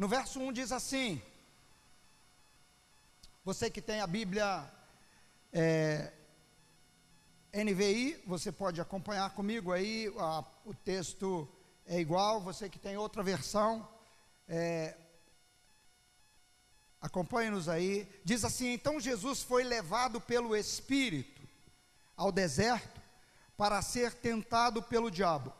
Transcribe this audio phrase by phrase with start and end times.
[0.00, 1.20] No verso 1 diz assim:
[3.44, 4.64] Você que tem a Bíblia
[5.52, 6.10] é,
[7.52, 11.46] NVI, você pode acompanhar comigo aí, a, o texto
[11.86, 12.40] é igual.
[12.40, 13.86] Você que tem outra versão,
[14.48, 14.96] é,
[16.98, 18.08] acompanhe-nos aí.
[18.24, 21.42] Diz assim: Então Jesus foi levado pelo Espírito
[22.16, 23.02] ao deserto
[23.54, 25.52] para ser tentado pelo diabo.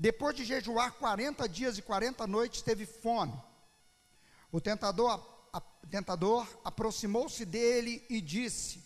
[0.00, 3.38] Depois de jejuar 40 dias e 40 noites, teve fome.
[4.50, 5.20] O tentador,
[5.90, 8.82] tentador aproximou-se dele e disse: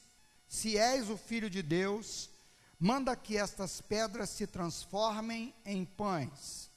[0.48, 2.28] Se és o filho de Deus,
[2.80, 6.68] manda que estas pedras se transformem em pães.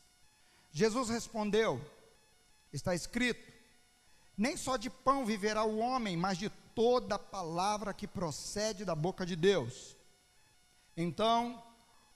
[0.72, 1.82] Jesus respondeu:
[2.72, 3.52] Está escrito:
[4.38, 9.26] Nem só de pão viverá o homem, mas de toda palavra que procede da boca
[9.26, 9.98] de Deus.
[10.96, 11.64] Então,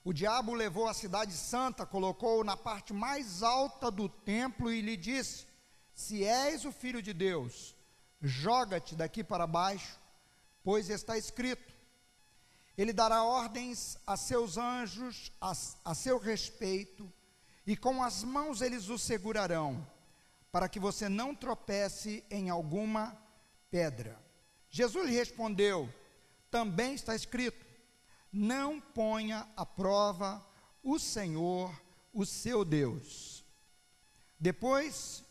[0.04, 4.98] o diabo levou a cidade santa, colocou-o na parte mais alta do templo e lhe
[4.98, 5.46] disse:
[5.94, 7.76] Se és o filho de Deus,
[8.20, 10.00] joga-te daqui para baixo,
[10.64, 11.72] pois está escrito:
[12.76, 15.54] Ele dará ordens a seus anjos a,
[15.86, 17.12] a seu respeito,
[17.66, 19.86] e com as mãos eles o segurarão,
[20.52, 23.16] para que você não tropece em alguma
[23.70, 24.20] pedra.
[24.68, 25.88] Jesus lhe respondeu:
[26.50, 27.71] Também está escrito:
[28.32, 30.46] não ponha à prova
[30.84, 31.74] o Senhor,
[32.14, 33.44] o seu Deus.
[34.40, 35.24] Depois,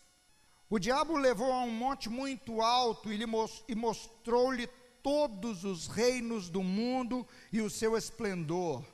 [0.68, 3.20] o diabo levou a um monte muito alto e,
[3.68, 4.66] e mostrou-lhe
[5.02, 8.84] todos os reinos do mundo e o seu esplendor.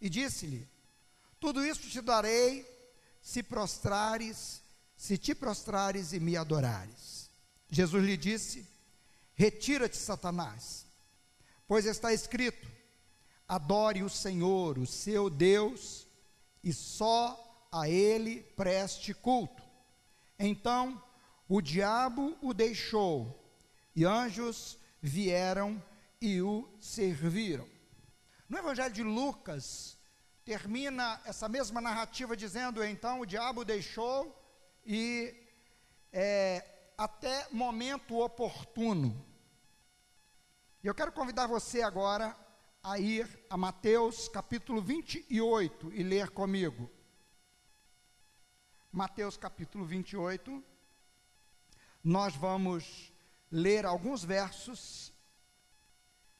[0.00, 0.68] E disse-lhe:
[1.38, 2.66] Tudo isso te darei
[3.20, 4.62] se prostrares,
[4.96, 7.30] se te prostrares e me adorares.
[7.68, 8.66] Jesus lhe disse:
[9.34, 10.86] Retira-te, Satanás,
[11.66, 12.70] pois está escrito:
[13.52, 16.06] Adore o Senhor, o seu Deus,
[16.64, 19.62] e só a Ele preste culto.
[20.38, 21.04] Então
[21.46, 23.38] o diabo o deixou,
[23.94, 25.82] e anjos vieram
[26.18, 27.68] e o serviram.
[28.48, 29.98] No Evangelho de Lucas,
[30.46, 34.34] termina essa mesma narrativa dizendo: então o diabo deixou
[34.82, 35.34] e
[36.10, 36.64] é,
[36.96, 39.14] até momento oportuno.
[40.82, 42.34] E eu quero convidar você agora
[42.82, 46.90] a ir a Mateus capítulo 28 e ler comigo.
[48.90, 50.62] Mateus capítulo 28.
[52.02, 53.12] Nós vamos
[53.50, 55.12] ler alguns versos.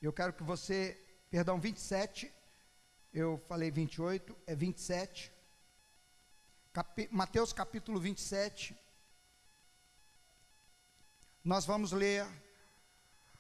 [0.01, 0.99] Eu quero que você,
[1.31, 2.33] perdão, 27.
[3.15, 5.31] Eu falei 28, é 27.
[6.73, 8.77] Capi, Mateus capítulo 27.
[11.45, 12.27] Nós vamos ler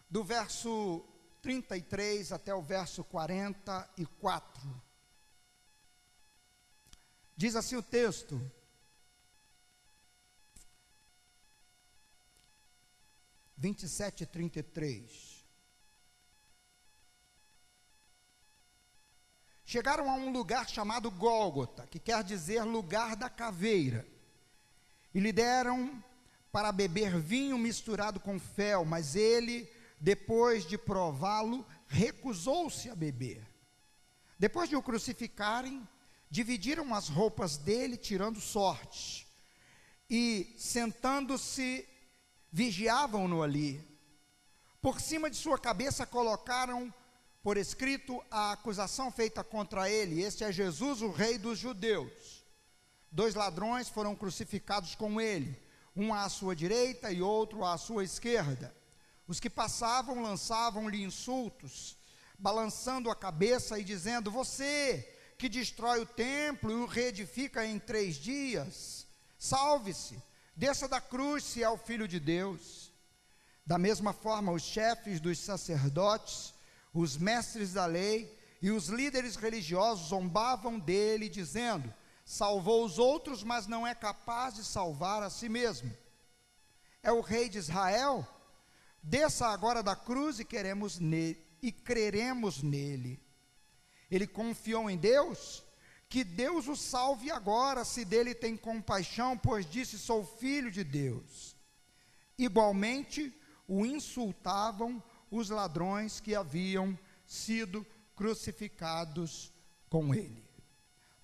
[0.08, 1.04] do verso
[1.42, 4.82] 33 até o verso 44.
[7.36, 8.40] Diz assim o texto:
[13.56, 15.44] vinte e sete trinta e três.
[19.64, 24.06] Chegaram a um lugar chamado Gólgota, que quer dizer lugar da caveira,
[25.12, 26.04] e lhe deram
[26.52, 29.68] para beber vinho misturado com fel, mas ele
[30.02, 33.40] depois de prová-lo, recusou-se a beber.
[34.36, 35.88] Depois de o crucificarem,
[36.28, 39.28] dividiram as roupas dele, tirando sorte,
[40.10, 41.88] e sentando-se,
[42.50, 43.80] vigiavam-no ali.
[44.80, 46.92] Por cima de sua cabeça colocaram
[47.40, 52.44] por escrito a acusação feita contra ele: Este é Jesus, o Rei dos Judeus.
[53.08, 55.56] Dois ladrões foram crucificados com ele,
[55.94, 58.81] um à sua direita e outro à sua esquerda.
[59.26, 61.96] Os que passavam lançavam-lhe insultos,
[62.38, 68.16] balançando a cabeça e dizendo: Você que destrói o templo e o reedifica em três
[68.16, 69.06] dias,
[69.38, 70.20] salve-se,
[70.54, 72.92] desça da cruz se é o filho de Deus.
[73.64, 76.52] Da mesma forma, os chefes dos sacerdotes,
[76.92, 81.92] os mestres da lei e os líderes religiosos zombavam dele, dizendo:
[82.24, 85.92] Salvou os outros, mas não é capaz de salvar a si mesmo.
[87.02, 88.26] É o rei de Israel?
[89.02, 93.20] Desça agora da cruz e queremos nele e creremos nele.
[94.10, 95.64] Ele confiou em Deus,
[96.08, 101.56] que Deus o salve agora, se dele tem compaixão, pois disse: Sou filho de Deus.
[102.36, 103.32] Igualmente,
[103.66, 109.52] o insultavam os ladrões que haviam sido crucificados
[109.88, 110.44] com ele.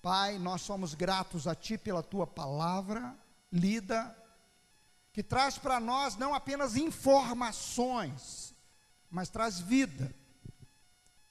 [0.01, 3.15] Pai, nós somos gratos a Ti pela Tua palavra
[3.51, 4.15] lida
[5.19, 8.55] que traz para nós não apenas informações,
[9.11, 10.15] mas traz vida.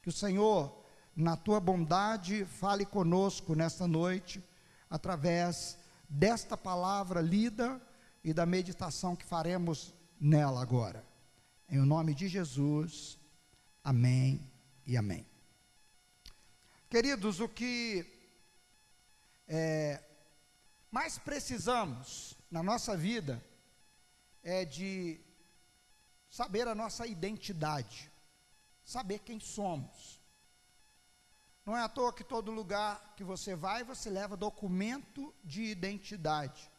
[0.02, 0.84] Que o Senhor,
[1.16, 4.44] na tua bondade, fale conosco nesta noite,
[4.90, 7.80] através desta palavra lida,
[8.22, 11.02] e da meditação que faremos nela agora.
[11.66, 13.18] Em nome de Jesus,
[13.82, 14.52] amém
[14.86, 15.24] e amém.
[16.90, 18.04] Queridos, o que
[19.46, 20.02] é,
[20.90, 23.42] mais precisamos na nossa vida
[24.42, 25.20] é de
[26.30, 28.10] saber a nossa identidade,
[28.84, 30.20] saber quem somos.
[31.64, 36.70] Não é à toa que todo lugar que você vai, você leva documento de identidade.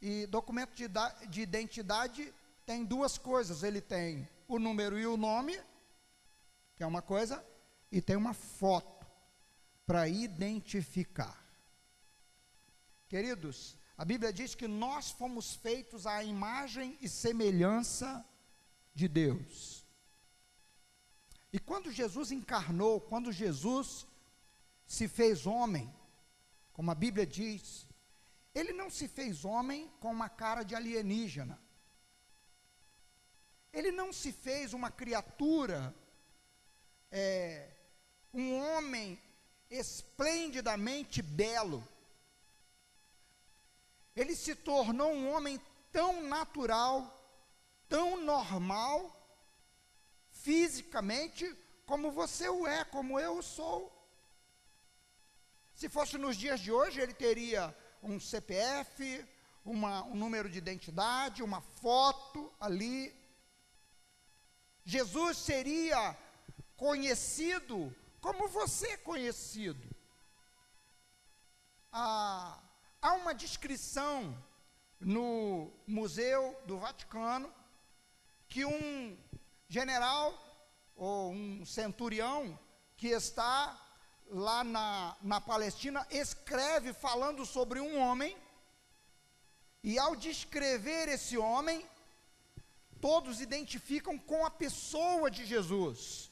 [0.00, 0.88] E documento de,
[1.28, 5.56] de identidade tem duas coisas: ele tem o número e o nome,
[6.74, 7.44] que é uma coisa,
[7.90, 9.06] e tem uma foto
[9.86, 11.40] para identificar.
[13.08, 18.24] Queridos, a Bíblia diz que nós fomos feitos à imagem e semelhança
[18.94, 19.86] de Deus.
[21.52, 24.06] E quando Jesus encarnou, quando Jesus
[24.86, 25.92] se fez homem,
[26.72, 27.86] como a Bíblia diz,
[28.54, 31.58] ele não se fez homem com uma cara de alienígena.
[33.72, 35.94] Ele não se fez uma criatura,
[37.10, 37.70] é,
[38.32, 39.18] um homem
[39.70, 41.86] esplendidamente belo.
[44.16, 45.60] Ele se tornou um homem
[45.92, 46.96] tão natural,
[47.88, 49.14] tão normal,
[50.30, 51.54] fisicamente,
[51.84, 53.92] como você o é, como eu sou.
[55.74, 59.26] Se fosse nos dias de hoje, ele teria um CPF,
[59.62, 63.14] uma, um número de identidade, uma foto ali.
[64.84, 66.16] Jesus seria
[66.76, 69.94] conhecido como você é conhecido.
[71.92, 72.58] Ah,
[73.06, 74.36] há uma descrição
[74.98, 77.48] no Museu do Vaticano
[78.48, 79.16] que um
[79.68, 80.28] general
[80.96, 82.58] ou um centurião
[82.96, 83.80] que está
[84.28, 88.36] lá na, na Palestina escreve falando sobre um homem,
[89.84, 91.88] e ao descrever esse homem,
[93.00, 96.28] todos identificam com a pessoa de Jesus.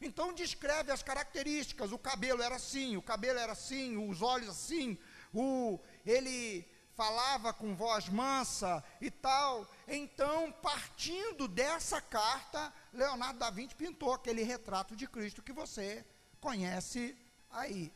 [0.00, 4.98] Então descreve as características, o cabelo era assim, o cabelo era assim, os olhos assim,
[5.32, 9.68] o, ele falava com voz mansa e tal.
[9.88, 16.04] Então, partindo dessa carta, Leonardo da Vinci pintou aquele retrato de Cristo que você
[16.40, 17.16] conhece
[17.50, 17.92] aí.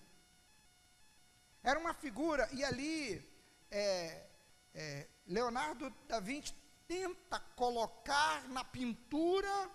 [1.62, 3.28] Era uma figura, e ali
[3.70, 4.26] é,
[4.74, 6.54] é, Leonardo da Vinci
[6.86, 9.70] tenta colocar na pintura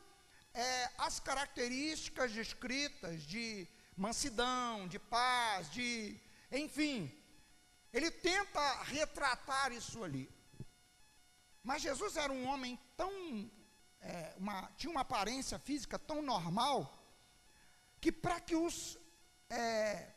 [0.54, 6.18] é, as características descritas de mansidão, de paz, de.
[6.52, 7.12] Enfim,
[7.94, 10.30] ele tenta retratar isso ali.
[11.64, 13.12] Mas Jesus era um homem tão.
[14.00, 16.92] É, uma, tinha uma aparência física tão normal,
[18.00, 18.98] que para que os,
[19.48, 20.08] é,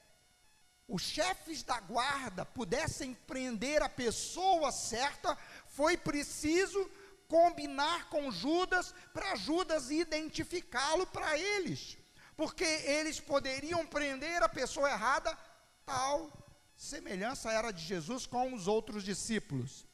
[0.88, 5.37] os chefes da guarda pudessem prender a pessoa certa,
[5.67, 6.91] foi preciso
[7.29, 11.99] combinar com Judas para Judas identificá-lo para eles,
[12.37, 15.37] porque eles poderiam prender a pessoa errada,
[15.85, 16.44] tal
[16.85, 19.87] semelhança era de Jesus com os outros discípulos.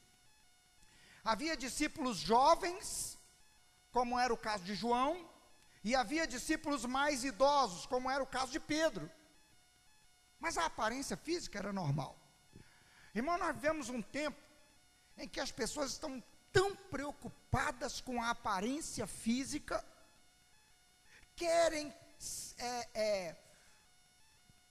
[1.23, 3.17] Havia discípulos jovens,
[3.91, 5.29] como era o caso de João,
[5.83, 9.09] e havia discípulos mais idosos, como era o caso de Pedro.
[10.39, 12.17] Mas a aparência física era normal.
[13.15, 14.39] Irmão, nós vivemos um tempo
[15.17, 16.21] em que as pessoas estão
[16.51, 19.85] tão preocupadas com a aparência física,
[21.35, 21.93] querem
[22.57, 23.35] é, é,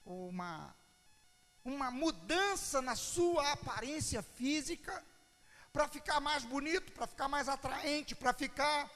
[0.05, 0.75] uma
[1.64, 5.05] uma mudança na sua aparência física,
[5.73, 8.90] para ficar mais bonito, para ficar mais atraente, para ficar,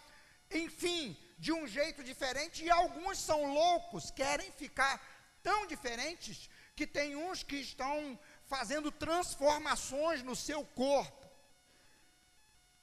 [0.51, 2.65] enfim, de um jeito diferente.
[2.65, 5.01] E alguns são loucos, querem ficar
[5.43, 11.25] tão diferentes que tem uns que estão fazendo transformações no seu corpo.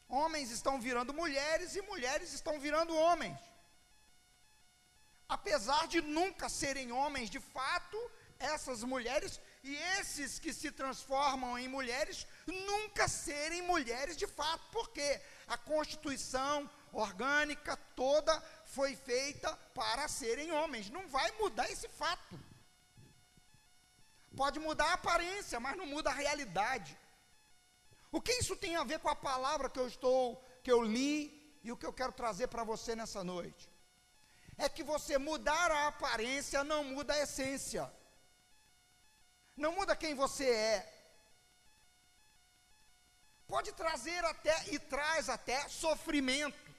[0.08, 3.40] Homens estão virando mulheres e mulheres estão virando homens.
[5.28, 7.98] Apesar de nunca serem homens de fato,
[8.38, 15.22] essas mulheres e esses que se transformam em mulheres nunca serem mulheres de fato, porque
[15.48, 20.90] a constituição orgânica toda foi feita para serem homens.
[20.90, 22.40] Não vai mudar esse fato.
[24.36, 26.98] Pode mudar a aparência, mas não muda a realidade.
[28.12, 31.60] O que isso tem a ver com a palavra que eu estou, que eu li
[31.64, 33.70] e o que eu quero trazer para você nessa noite?
[34.58, 37.92] É que você mudar a aparência não muda a essência
[39.56, 41.02] não muda quem você é.
[43.48, 46.72] Pode trazer até e traz até sofrimento.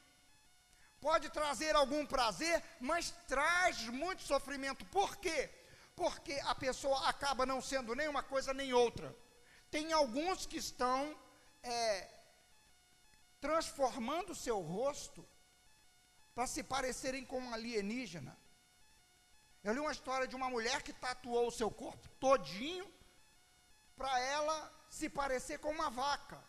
[1.00, 4.84] Pode trazer algum prazer, mas traz muito sofrimento.
[4.86, 5.50] Por quê?
[5.94, 9.14] Porque a pessoa acaba não sendo nem uma coisa nem outra.
[9.70, 11.18] Tem alguns que estão
[11.62, 12.08] é,
[13.40, 15.28] transformando seu rosto
[16.34, 18.38] para se parecerem com um alienígena.
[19.64, 22.86] Eu li uma história de uma mulher que tatuou o seu corpo todinho
[23.94, 24.56] para ela
[24.90, 26.42] se parecer com uma vaca.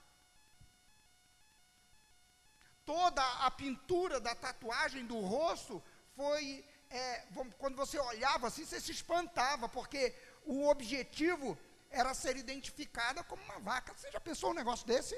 [2.83, 5.81] Toda a pintura da tatuagem do rosto
[6.15, 6.65] foi.
[6.89, 7.25] É,
[7.57, 10.15] quando você olhava assim, você se espantava, porque
[10.45, 11.57] o objetivo
[11.89, 13.93] era ser identificada como uma vaca.
[13.93, 15.15] Você já pensou um negócio desse?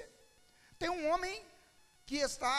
[0.77, 1.45] Tem um homem
[2.05, 2.57] que está,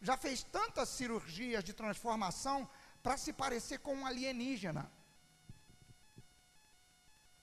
[0.00, 2.68] já fez tantas cirurgias de transformação
[3.06, 4.90] para se parecer com um alienígena.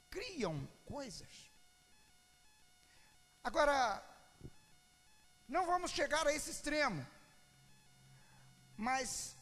[0.10, 1.50] Criam coisas.
[3.41, 4.03] Agora,
[5.48, 7.08] não vamos chegar a esse extremo,
[8.75, 9.38] mas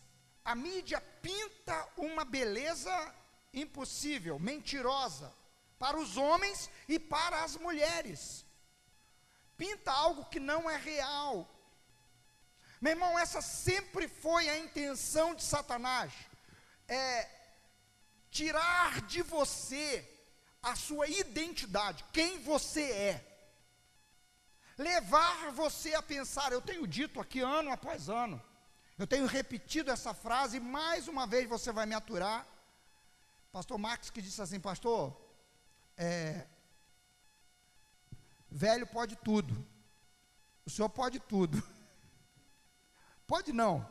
[0.46, 2.96] a mídia pinta uma beleza
[3.52, 5.34] impossível, mentirosa,
[5.80, 8.46] para os homens e para as mulheres.
[9.58, 11.50] Pinta algo que não é real.
[12.82, 16.12] Meu irmão, essa sempre foi a intenção de Satanás.
[16.88, 17.30] É
[18.32, 20.08] tirar de você
[20.64, 23.28] a sua identidade, quem você é.
[24.78, 28.42] Levar você a pensar, eu tenho dito aqui ano após ano,
[28.98, 32.48] eu tenho repetido essa frase, mais uma vez você vai me aturar.
[33.52, 35.16] Pastor Max que disse assim, pastor,
[35.98, 36.48] é,
[38.50, 39.68] velho pode tudo.
[40.66, 41.62] O senhor pode tudo.
[43.32, 43.88] Pode não.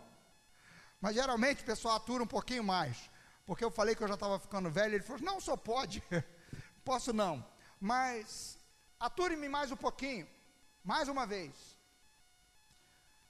[1.01, 3.09] Mas geralmente o pessoal atura um pouquinho mais.
[3.47, 6.03] Porque eu falei que eu já estava ficando velho, ele falou: não, só pode.
[6.85, 7.35] Posso não.
[7.81, 8.59] Mas
[8.99, 10.29] ature-me mais um pouquinho.
[10.85, 11.55] Mais uma vez.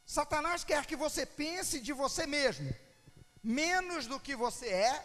[0.04, 2.74] Satanás quer que você pense de você mesmo,
[3.40, 4.96] menos do que você é,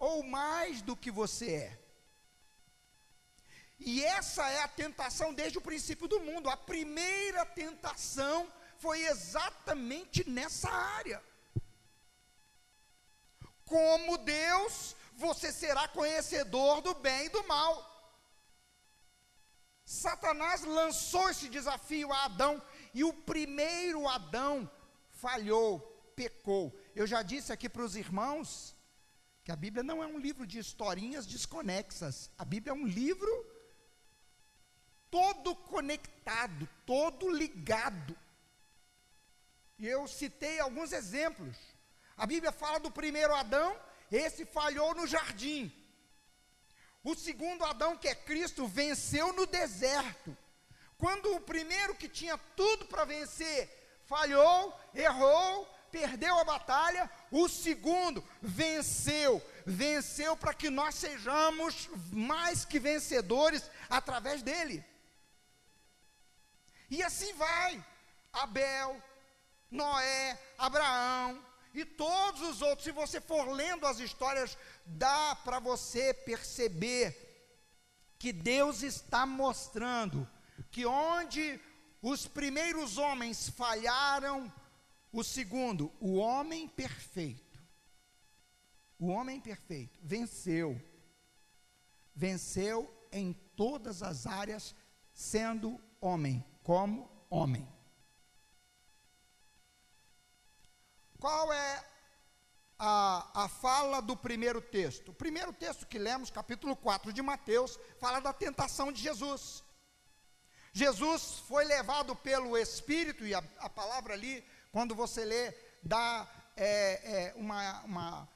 [0.00, 1.78] ou mais do que você é.
[3.78, 6.50] E essa é a tentação desde o princípio do mundo.
[6.50, 11.22] A primeira tentação foi exatamente nessa área.
[13.64, 17.86] Como Deus, você será conhecedor do bem e do mal.
[19.84, 22.62] Satanás lançou esse desafio a Adão
[22.94, 24.70] e o primeiro Adão
[25.10, 25.80] falhou,
[26.14, 26.78] pecou.
[26.94, 28.76] Eu já disse aqui para os irmãos
[29.42, 32.30] que a Bíblia não é um livro de historinhas desconexas.
[32.38, 33.32] A Bíblia é um livro
[35.10, 38.16] todo conectado, todo ligado.
[39.78, 41.56] E eu citei alguns exemplos.
[42.16, 43.78] A Bíblia fala do primeiro Adão,
[44.10, 45.72] esse falhou no jardim.
[47.04, 50.36] O segundo Adão, que é Cristo, venceu no deserto.
[50.96, 53.70] Quando o primeiro que tinha tudo para vencer
[54.04, 59.40] falhou, errou, perdeu a batalha, o segundo venceu.
[59.64, 64.84] Venceu para que nós sejamos mais que vencedores através dele.
[66.90, 67.84] E assim vai.
[68.32, 69.02] Abel,
[69.70, 71.44] Noé, Abraão
[71.74, 72.84] e todos os outros.
[72.84, 77.26] Se você for lendo as histórias, dá para você perceber
[78.18, 80.28] que Deus está mostrando
[80.70, 81.60] que onde
[82.02, 84.52] os primeiros homens falharam,
[85.12, 87.60] o segundo, o homem perfeito,
[88.98, 90.80] o homem perfeito venceu,
[92.14, 94.74] venceu em todas as áreas,
[95.12, 97.66] sendo homem como homem.
[101.18, 101.84] Qual é
[102.78, 105.10] a, a fala do primeiro texto?
[105.10, 109.64] O primeiro texto que lemos, capítulo 4 de Mateus, fala da tentação de Jesus.
[110.72, 116.68] Jesus foi levado pelo Espírito, e a, a palavra ali, quando você lê, dá é,
[117.02, 118.28] é, uma, uma,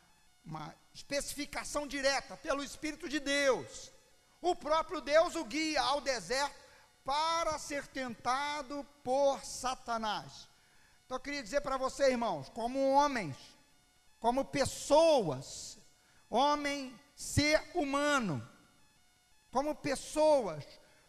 [0.45, 3.93] uma especificação direta, pelo Espírito de Deus.
[4.41, 6.61] O próprio Deus o guia ao deserto
[7.05, 10.49] para ser tentado por Satanás.
[11.13, 13.37] Então eu queria dizer para você, irmãos, como homens,
[14.19, 15.79] como pessoas,
[16.31, 18.43] homem, ser humano,
[19.51, 20.65] como pessoas,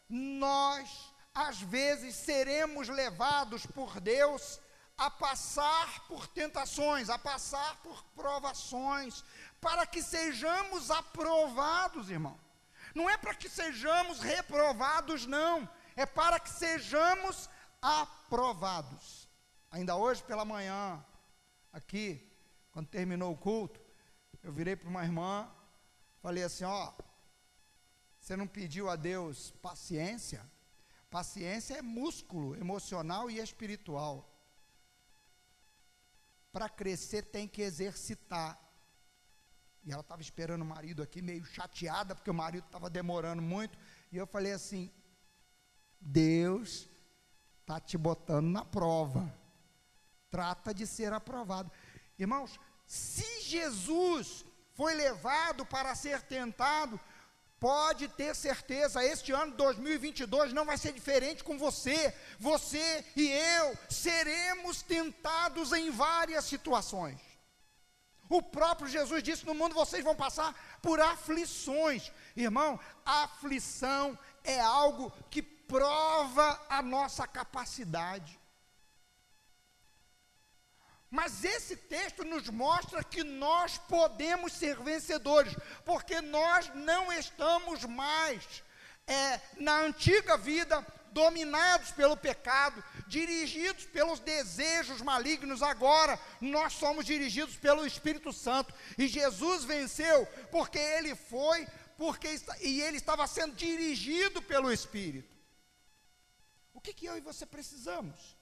[0.10, 4.60] nós às vezes seremos levados por Deus
[4.98, 9.24] a passar por tentações, a passar por provações,
[9.62, 12.38] para que sejamos aprovados, irmão.
[12.94, 17.50] Não é para que sejamos reprovados, não é para que sejamos
[17.82, 19.23] aprovados.
[19.74, 21.04] Ainda hoje pela manhã,
[21.72, 22.08] aqui,
[22.72, 23.82] quando terminou o culto,
[24.44, 25.50] eu virei para uma irmã,
[26.22, 26.94] falei assim: ó,
[28.20, 30.42] você não pediu a Deus paciência?
[31.10, 34.30] Paciência é músculo emocional e espiritual.
[36.52, 38.60] Para crescer tem que exercitar.
[39.84, 43.76] E ela estava esperando o marido aqui, meio chateada, porque o marido estava demorando muito.
[44.12, 44.92] E eu falei assim:
[46.00, 46.88] Deus
[47.64, 49.34] Está te botando na prova.
[50.34, 51.72] Trata de ser aprovado.
[52.18, 57.00] Irmãos, se Jesus foi levado para ser tentado,
[57.60, 62.12] pode ter certeza, este ano 2022 não vai ser diferente com você.
[62.40, 67.22] Você e eu seremos tentados em várias situações.
[68.28, 72.12] O próprio Jesus disse: No mundo vocês vão passar por aflições.
[72.36, 78.42] Irmão, aflição é algo que prova a nossa capacidade.
[81.14, 85.56] Mas esse texto nos mostra que nós podemos ser vencedores,
[85.86, 88.64] porque nós não estamos mais
[89.06, 95.62] é, na antiga vida dominados pelo pecado, dirigidos pelos desejos malignos.
[95.62, 102.82] Agora nós somos dirigidos pelo Espírito Santo e Jesus venceu porque ele foi, porque e
[102.82, 105.38] ele estava sendo dirigido pelo Espírito.
[106.74, 108.36] O que, que eu e você precisamos?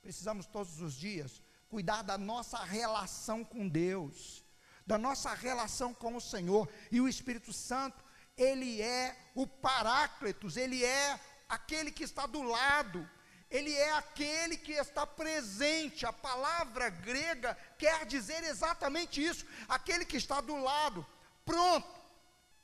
[0.00, 4.44] Precisamos todos os dias cuidar da nossa relação com Deus,
[4.86, 6.68] da nossa relação com o Senhor.
[6.90, 8.02] E o Espírito Santo,
[8.36, 13.08] ele é o Paráclitos, ele é aquele que está do lado,
[13.50, 16.04] ele é aquele que está presente.
[16.04, 21.06] A palavra grega quer dizer exatamente isso: aquele que está do lado,
[21.44, 21.88] pronto,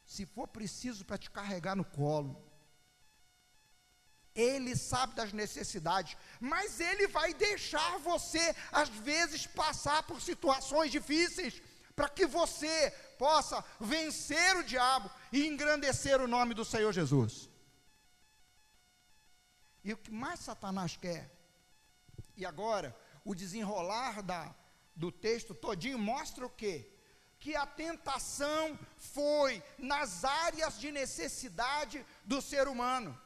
[0.04, 2.43] se for preciso para te carregar no colo.
[4.34, 11.62] Ele sabe das necessidades, mas ele vai deixar você, às vezes, passar por situações difíceis,
[11.94, 17.48] para que você possa vencer o diabo e engrandecer o nome do Senhor Jesus.
[19.84, 21.30] E o que mais Satanás quer,
[22.36, 24.52] e agora, o desenrolar da,
[24.96, 26.90] do texto todinho mostra o quê?
[27.38, 33.16] Que a tentação foi nas áreas de necessidade do ser humano.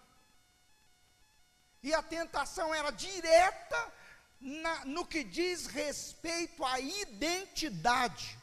[1.83, 3.93] E a tentação era direta
[4.41, 8.39] na, no que diz respeito à identidade.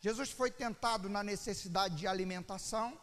[0.00, 3.00] Jesus foi tentado na necessidade de alimentação.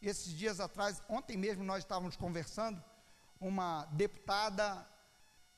[0.00, 2.82] E esses dias atrás, ontem mesmo nós estávamos conversando,
[3.40, 4.86] uma deputada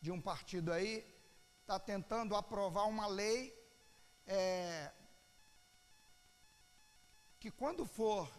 [0.00, 1.04] de um partido aí
[1.60, 3.52] está tentando aprovar uma lei
[4.24, 4.92] é,
[7.40, 8.30] que quando for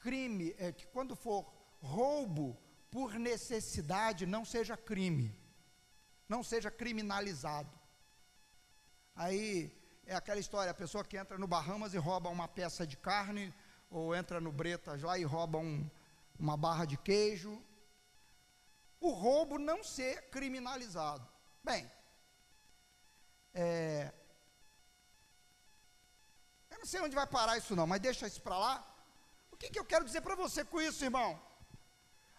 [0.00, 1.44] crime, é, que quando for
[1.80, 2.56] roubo
[2.90, 5.36] por necessidade não seja crime,
[6.28, 7.70] não seja criminalizado.
[9.14, 9.72] Aí
[10.06, 13.52] é aquela história, a pessoa que entra no Bahamas e rouba uma peça de carne,
[13.90, 15.88] ou entra no Bretas lá e rouba um,
[16.38, 17.62] uma barra de queijo.
[19.00, 21.26] O roubo não ser criminalizado.
[21.62, 21.90] Bem,
[23.54, 24.12] é,
[26.70, 28.96] eu não sei onde vai parar isso não, mas deixa isso para lá.
[29.50, 31.40] O que, que eu quero dizer para você com isso, irmão?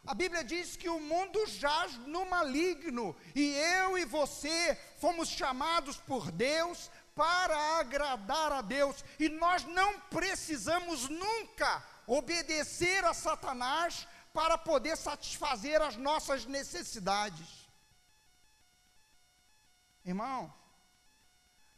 [0.10, 5.98] A Bíblia diz que o mundo jaz no maligno, e eu e você fomos chamados
[5.98, 14.58] por Deus para agradar a Deus, e nós não precisamos nunca obedecer a Satanás para
[14.58, 17.70] poder satisfazer as nossas necessidades.
[20.04, 20.52] Irmão,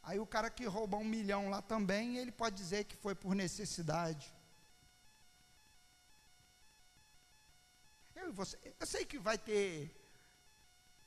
[0.01, 3.35] aí o cara que rouba um milhão lá também, ele pode dizer que foi por
[3.35, 4.33] necessidade.
[8.21, 9.93] Eu, você, eu sei que vai ter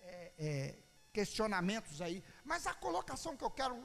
[0.01, 0.79] é, é,
[1.13, 3.77] questionamentos aí, mas a colocação que eu quero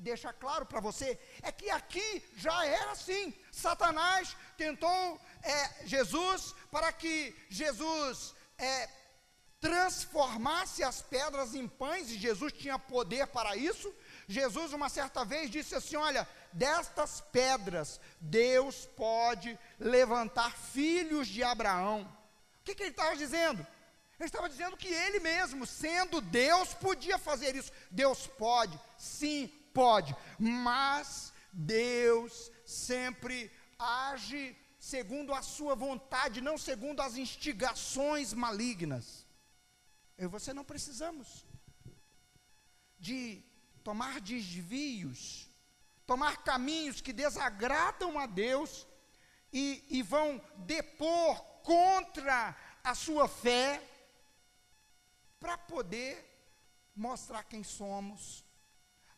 [0.00, 3.34] deixar claro para você é que aqui já era assim.
[3.52, 8.88] Satanás tentou é, Jesus para que Jesus é,
[9.60, 13.92] transformasse as pedras em pães, e Jesus tinha poder para isso.
[14.26, 22.17] Jesus, uma certa vez, disse assim: Olha, destas pedras, Deus pode levantar filhos de Abraão
[22.68, 23.66] que, que ele estava dizendo?
[24.18, 27.72] Ele estava dizendo que ele mesmo, sendo Deus, podia fazer isso.
[27.90, 37.16] Deus pode, sim, pode, mas Deus sempre age segundo a sua vontade, não segundo as
[37.16, 39.26] instigações malignas.
[40.16, 41.46] Eu e você não precisamos
[42.98, 43.44] de
[43.84, 45.48] tomar desvios,
[46.04, 48.86] tomar caminhos que desagradam a Deus
[49.52, 53.82] e, e vão depor contra a sua fé,
[55.38, 56.12] para poder
[57.06, 58.44] mostrar quem somos,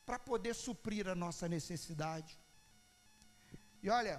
[0.05, 2.33] para poder suprir a nossa necessidade.
[3.83, 4.17] E olha,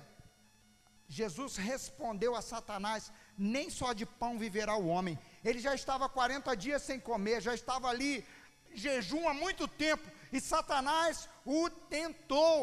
[1.08, 5.20] Jesus respondeu a Satanás: nem só de pão viverá o homem.
[5.44, 8.26] Ele já estava 40 dias sem comer, já estava ali
[8.74, 12.58] jejum há muito tempo, e Satanás o tentou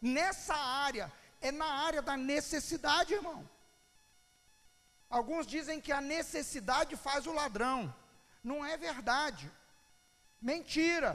[0.00, 1.06] nessa área,
[1.40, 3.48] é na área da necessidade, irmão.
[5.12, 7.94] Alguns dizem que a necessidade faz o ladrão.
[8.42, 9.52] Não é verdade.
[10.40, 11.12] Mentira.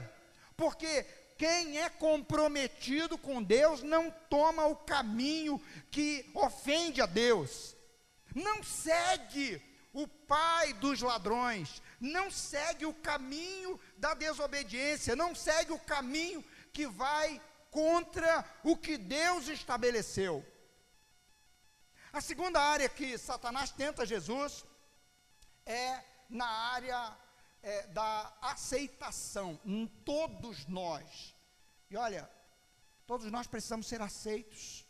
[0.56, 1.04] Porque
[1.36, 7.76] quem é comprometido com Deus não toma o caminho que ofende a Deus.
[8.36, 9.60] Não segue
[9.92, 16.86] o pai dos ladrões, não segue o caminho da desobediência, não segue o caminho que
[16.86, 20.46] vai contra o que Deus estabeleceu.
[22.12, 24.66] A segunda área que Satanás tenta Jesus
[25.66, 27.18] é na área
[27.62, 31.36] é, da aceitação, em todos nós.
[31.90, 32.30] E olha,
[33.06, 34.86] todos nós precisamos ser aceitos.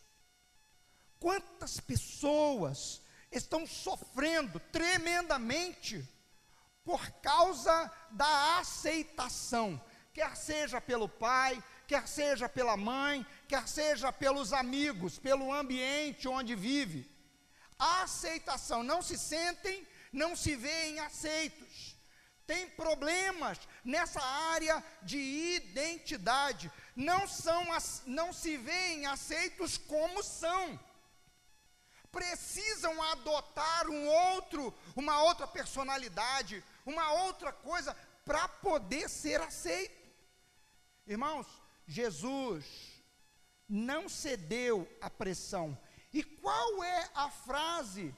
[1.18, 6.06] Quantas pessoas estão sofrendo tremendamente
[6.84, 9.80] por causa da aceitação,
[10.14, 16.54] quer seja pelo pai, quer seja pela mãe, quer seja pelos amigos, pelo ambiente onde
[16.54, 17.10] vive.
[17.78, 21.96] A aceitação, não se sentem, não se veem aceitos.
[22.46, 27.66] Tem problemas nessa área de identidade, não são
[28.06, 30.78] não se veem aceitos como são.
[32.10, 39.96] Precisam adotar um outro, uma outra personalidade, uma outra coisa para poder ser aceito.
[41.06, 41.46] Irmãos,
[41.86, 42.97] Jesus
[43.68, 45.78] não cedeu à pressão.
[46.12, 48.14] E qual é a frase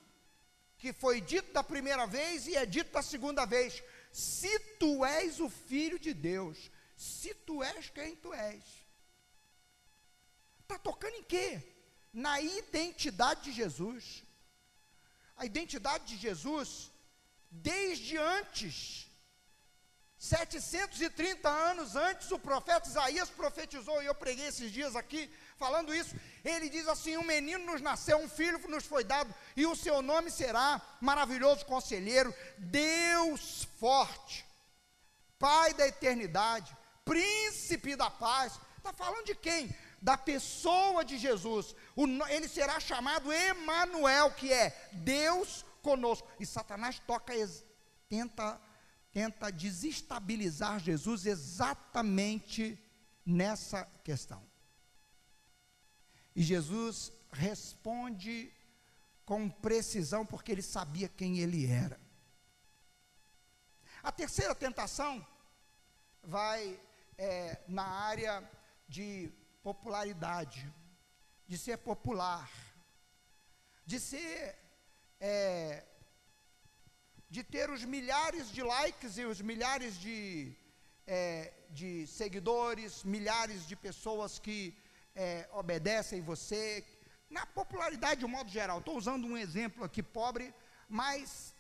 [0.79, 3.83] que foi dita da primeira vez e é dita da segunda vez?
[4.13, 8.63] Se tu és o filho de Deus, se tu és quem tu és.
[10.61, 11.61] Está tocando em quê?
[12.13, 14.23] Na identidade de Jesus.
[15.37, 16.93] A identidade de Jesus,
[17.51, 19.10] desde antes
[20.21, 26.15] 730 anos antes, o profeta Isaías profetizou, e eu preguei esses dias aqui, falando isso.
[26.45, 30.03] Ele diz assim: Um menino nos nasceu, um filho nos foi dado, e o seu
[30.03, 34.45] nome será Maravilhoso Conselheiro, Deus Forte,
[35.39, 38.61] Pai da Eternidade, Príncipe da Paz.
[38.77, 39.75] Está falando de quem?
[40.03, 41.75] Da pessoa de Jesus.
[41.97, 46.29] O, ele será chamado Emanuel, que é Deus conosco.
[46.39, 47.33] E Satanás toca,
[48.07, 48.61] tenta
[49.13, 52.79] tenta desestabilizar Jesus exatamente
[53.25, 54.43] nessa questão.
[56.35, 58.53] E Jesus responde
[59.25, 62.01] com precisão, porque ele sabia quem ele era.
[64.03, 65.27] A terceira tentação
[66.23, 66.81] vai
[67.19, 68.49] é, na área
[68.89, 69.31] de
[69.63, 70.73] popularidade,
[71.47, 72.51] de ser popular,
[73.85, 74.57] de ser
[75.21, 75.85] é,
[77.31, 80.53] de ter os milhares de likes e os milhares de,
[81.07, 84.77] é, de seguidores, milhares de pessoas que
[85.15, 86.85] é, obedecem você,
[87.29, 88.79] na popularidade de um modo geral.
[88.81, 90.53] Estou usando um exemplo aqui pobre,
[90.89, 91.55] mas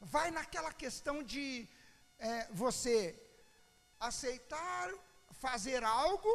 [0.00, 1.68] vai naquela questão de
[2.18, 2.98] é, você
[4.00, 4.90] aceitar
[5.32, 6.32] fazer algo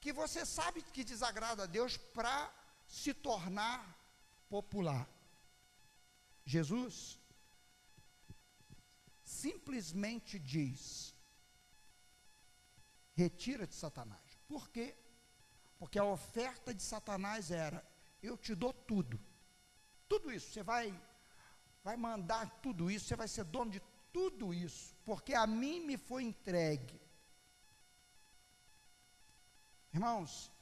[0.00, 2.50] que você sabe que desagrada a Deus para
[2.86, 3.78] se tornar
[4.48, 5.06] popular.
[6.46, 7.17] Jesus
[9.42, 11.14] simplesmente diz:
[13.14, 14.38] retira-te, Satanás.
[14.46, 14.96] Por quê?
[15.78, 17.80] Porque a oferta de Satanás era:
[18.22, 19.18] eu te dou tudo.
[20.08, 20.86] Tudo isso, você vai
[21.88, 23.80] vai mandar tudo isso, você vai ser dono de
[24.12, 27.00] tudo isso, porque a mim me foi entregue.
[29.94, 30.52] Irmãos,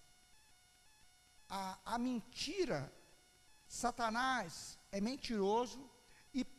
[1.48, 2.92] a, a mentira,
[3.66, 5.90] Satanás é mentiroso,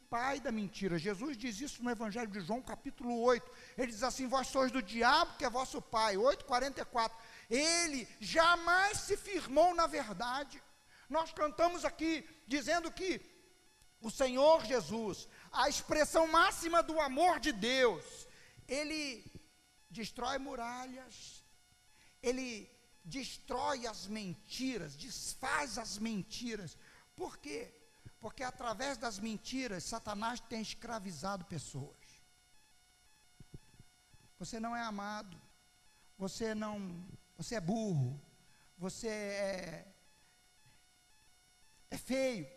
[0.10, 0.98] pai da mentira.
[0.98, 3.52] Jesus diz isso no Evangelho de João, capítulo 8.
[3.78, 6.16] Ele diz assim: Vós sois do diabo, que é vosso pai.
[6.16, 7.12] 8,44.
[7.50, 10.62] Ele jamais se firmou na verdade.
[11.10, 13.22] Nós cantamos aqui dizendo que
[14.02, 18.28] o Senhor Jesus, a expressão máxima do amor de Deus,
[18.68, 19.26] ele
[19.90, 21.44] destrói muralhas,
[22.22, 22.70] ele
[23.04, 26.78] destrói as mentiras, desfaz as mentiras.
[27.16, 27.74] Por quê?
[28.20, 31.96] Porque através das mentiras, Satanás tem escravizado pessoas.
[34.40, 35.40] Você não é amado,
[36.18, 38.20] você não, você é burro,
[38.78, 39.88] você é,
[41.90, 42.48] é feio.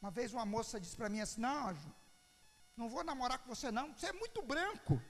[0.00, 1.76] Uma vez uma moça disse para mim assim: Não,
[2.76, 5.00] não vou namorar com você, não, você é muito branco.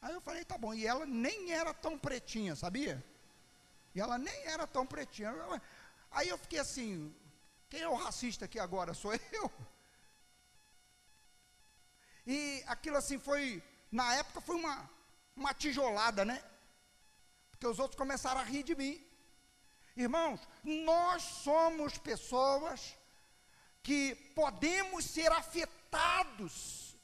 [0.00, 3.04] Aí eu falei: Tá bom, e ela nem era tão pretinha, sabia?
[3.94, 5.34] E ela nem era tão pretinha.
[6.10, 7.14] Aí eu fiquei assim:
[7.68, 8.94] quem é o racista aqui agora?
[8.94, 9.52] Sou eu.
[12.26, 14.90] E aquilo assim foi, na época foi uma,
[15.34, 16.44] uma tijolada, né?
[17.50, 19.04] Porque os outros começaram a rir de mim.
[19.96, 22.94] Irmãos, nós somos pessoas
[23.82, 26.96] que podemos ser afetados,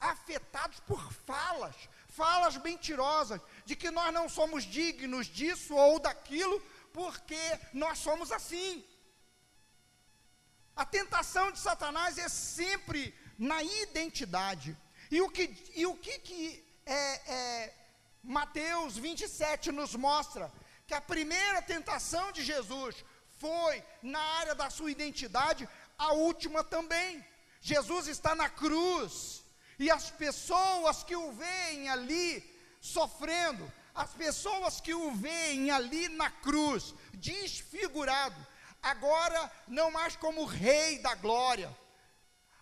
[0.00, 1.76] afetados por falas,
[2.20, 6.60] falas mentirosas, de que nós não somos dignos disso ou daquilo,
[6.92, 8.84] porque nós somos assim.
[10.74, 14.76] A tentação de Satanás é sempre na identidade.
[15.10, 15.44] E o que,
[15.74, 17.74] e o que, que é, é,
[18.22, 20.50] Mateus 27 nos mostra?
[20.92, 23.02] que a primeira tentação de Jesus
[23.38, 27.24] foi na área da sua identidade, a última também.
[27.62, 29.41] Jesus está na cruz
[29.82, 32.28] e as pessoas que o veem ali
[32.80, 38.46] sofrendo, as pessoas que o veem ali na cruz, desfigurado,
[38.80, 41.76] agora não mais como rei da glória.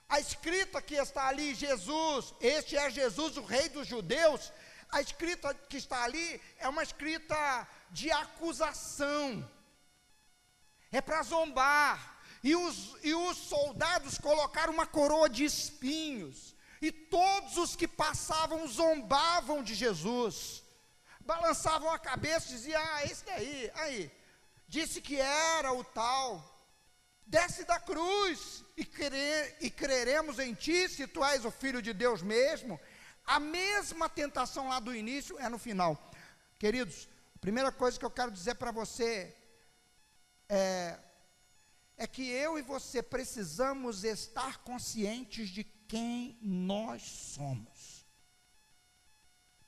[0.08, 4.50] A escrita que está ali, Jesus, este é Jesus, o rei dos judeus,
[4.90, 9.46] a escrita que está ali é uma escrita de acusação,
[10.90, 12.16] é para zombar.
[12.42, 18.66] E os, e os soldados colocaram uma coroa de espinhos, e todos os que passavam
[18.66, 20.62] zombavam de Jesus,
[21.20, 24.10] balançavam a cabeça e diziam: Ah, esse daí, aí,
[24.66, 26.28] disse que era o tal,
[27.26, 31.92] desce da cruz e, crer, e creremos em ti, se tu és o filho de
[31.92, 32.80] Deus mesmo.
[33.24, 36.10] A mesma tentação lá do início é no final.
[36.58, 37.08] Queridos,
[37.40, 39.34] Primeira coisa que eu quero dizer para você
[40.46, 40.98] é,
[41.96, 48.06] é que eu e você precisamos estar conscientes de quem nós somos.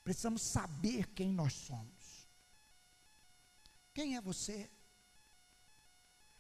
[0.05, 2.29] Precisamos saber quem nós somos.
[3.93, 4.71] Quem é você?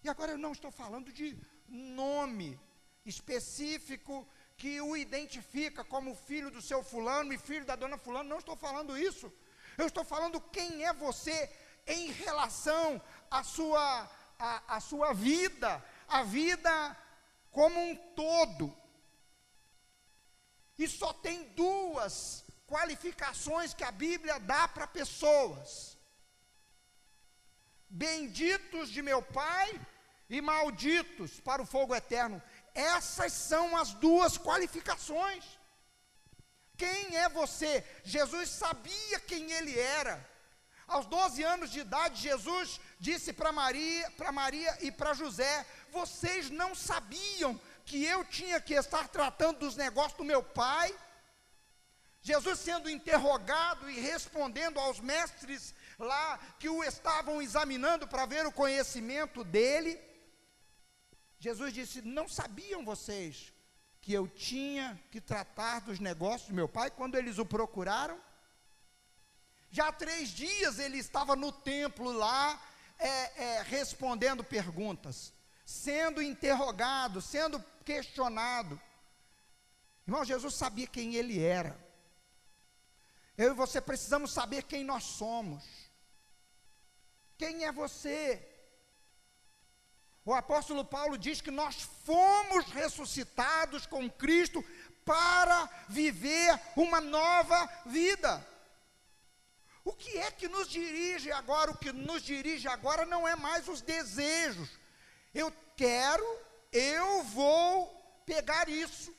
[0.05, 1.37] E agora eu não estou falando de
[1.68, 2.59] nome
[3.05, 8.38] específico que o identifica como filho do seu fulano e filho da dona fulano, não
[8.38, 9.33] estou falando isso.
[9.77, 11.51] Eu estou falando quem é você
[11.88, 16.97] em relação à sua, à, sua vida, a vida
[17.51, 18.82] como um todo.
[20.83, 22.16] E só tem duas
[22.73, 25.97] qualificações que a Bíblia dá para pessoas:
[28.05, 29.68] benditos de meu Pai
[30.29, 32.42] e malditos para o fogo eterno.
[32.75, 35.45] Essas são as duas qualificações.
[36.77, 37.73] Quem é você?
[38.03, 40.14] Jesus sabia quem ele era.
[40.88, 45.55] Aos 12 anos de idade, Jesus disse para Maria, para Maria e para José:
[45.92, 47.53] "Vocês não sabiam
[47.85, 50.95] que eu tinha que estar tratando dos negócios do meu pai?"
[52.23, 58.53] Jesus sendo interrogado e respondendo aos mestres lá que o estavam examinando para ver o
[58.53, 60.01] conhecimento dele,
[61.38, 63.53] Jesus disse: Não sabiam vocês
[64.01, 68.21] que eu tinha que tratar dos negócios do meu pai quando eles o procuraram.
[69.71, 72.61] Já há três dias ele estava no templo lá,
[72.99, 73.09] é,
[73.42, 75.33] é, respondendo perguntas,
[75.64, 78.81] sendo interrogado, sendo questionado.
[80.07, 81.79] Irmão, Jesus sabia quem ele era.
[83.37, 85.64] Eu e você precisamos saber quem nós somos.
[87.38, 88.48] Quem é você?
[90.25, 94.64] O apóstolo Paulo diz que nós fomos ressuscitados com Cristo
[95.05, 98.46] para viver uma nova vida.
[99.85, 101.72] O que é que nos dirige agora?
[101.72, 104.68] O que nos dirige agora não é mais os desejos.
[105.35, 106.25] Eu quero,
[106.71, 107.87] eu vou
[108.27, 109.14] pegar isso.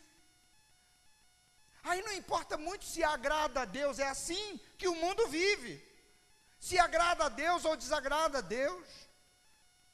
[1.83, 5.83] Aí não importa muito se agrada a Deus, é assim que o mundo vive.
[6.59, 8.87] Se agrada a Deus ou desagrada a Deus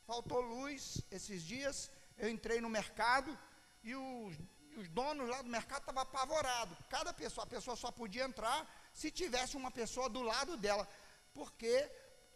[0.10, 3.38] faltou luz esses dias, eu entrei no mercado
[3.84, 4.36] e os,
[4.76, 6.76] os donos lá do mercado estavam apavorados.
[6.90, 8.60] Cada pessoa, a pessoa só podia entrar
[8.92, 10.88] se tivesse uma pessoa do lado dela,
[11.32, 11.88] porque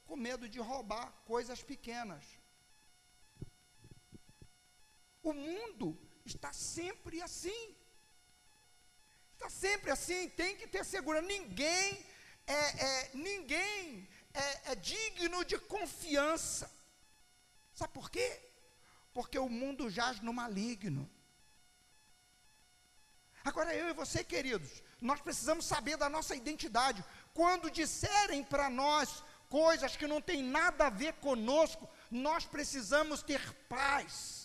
[0.05, 2.23] com medo de roubar coisas pequenas.
[5.23, 7.75] O mundo está sempre assim.
[9.33, 11.25] Está sempre assim, tem que ter segurança.
[11.25, 12.05] Ninguém
[12.45, 16.69] é, é ninguém é, é digno de confiança.
[17.73, 18.39] Sabe por quê?
[19.13, 21.09] Porque o mundo jaz no maligno.
[23.45, 27.03] Agora, eu e você, queridos, nós precisamos saber da nossa identidade.
[27.33, 33.41] Quando disserem para nós coisas que não têm nada a ver conosco, nós precisamos ter
[33.67, 34.42] paz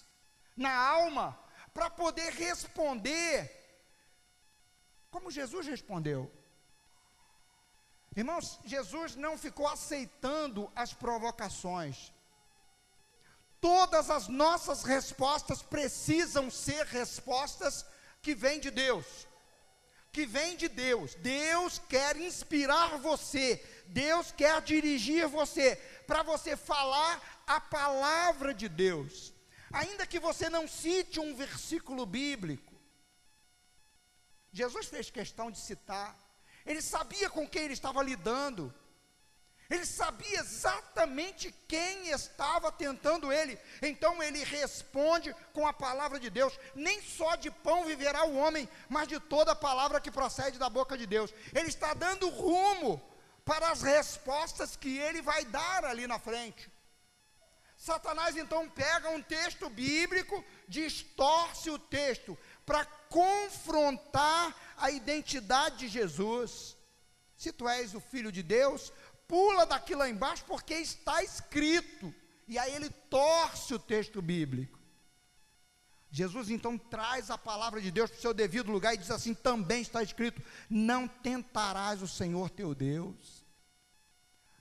[0.59, 1.38] na alma
[1.73, 3.55] para poder responder
[5.11, 6.31] como Jesus respondeu.
[8.16, 12.12] Irmãos, Jesus não ficou aceitando as provocações.
[13.61, 17.87] Todas as nossas respostas precisam ser respostas
[18.21, 19.07] que vêm de Deus.
[20.12, 21.14] Que vêm de Deus.
[21.14, 23.64] Deus quer inspirar você.
[23.87, 29.33] Deus quer dirigir você para você falar a palavra de Deus.
[29.72, 32.74] Ainda que você não cite um versículo bíblico,
[34.52, 36.16] Jesus fez questão de citar,
[36.64, 38.74] ele sabia com quem ele estava lidando,
[39.70, 43.59] ele sabia exatamente quem estava tentando ele.
[43.83, 46.59] Então ele responde com a palavra de Deus.
[46.74, 50.70] Nem só de pão viverá o homem, mas de toda a palavra que procede da
[50.70, 51.35] boca de Deus.
[51.54, 52.98] Ele está dando rumo
[53.44, 56.70] para as respostas que ele vai dar ali na frente.
[57.78, 62.36] Satanás então pega um texto bíblico, distorce o texto
[62.66, 66.76] para confrontar a identidade de Jesus.
[67.36, 68.92] Se tu és o filho de Deus,
[69.28, 72.12] pula daqui lá embaixo porque está escrito.
[72.48, 74.76] E aí ele torce o texto bíblico.
[76.10, 79.34] Jesus então traz a palavra de Deus para o seu devido lugar e diz assim:
[79.34, 83.44] também está escrito: não tentarás o Senhor teu Deus.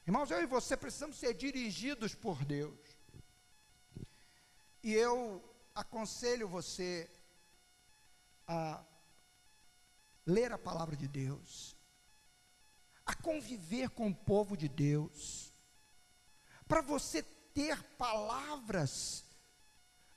[0.05, 2.86] Irmãos, eu e você precisamos ser dirigidos por Deus.
[4.83, 7.09] E eu aconselho você
[8.47, 8.83] a
[10.25, 11.75] ler a palavra de Deus,
[13.05, 15.53] a conviver com o povo de Deus,
[16.67, 19.23] para você ter palavras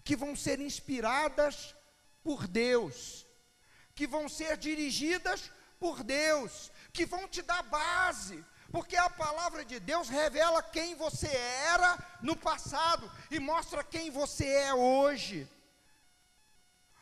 [0.05, 1.75] que vão ser inspiradas
[2.23, 3.27] por Deus,
[3.95, 9.81] que vão ser dirigidas por Deus, que vão te dar base, porque a palavra de
[9.81, 15.49] Deus revela quem você era no passado e mostra quem você é hoje.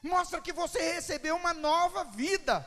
[0.03, 2.67] Mostra que você recebeu uma nova vida.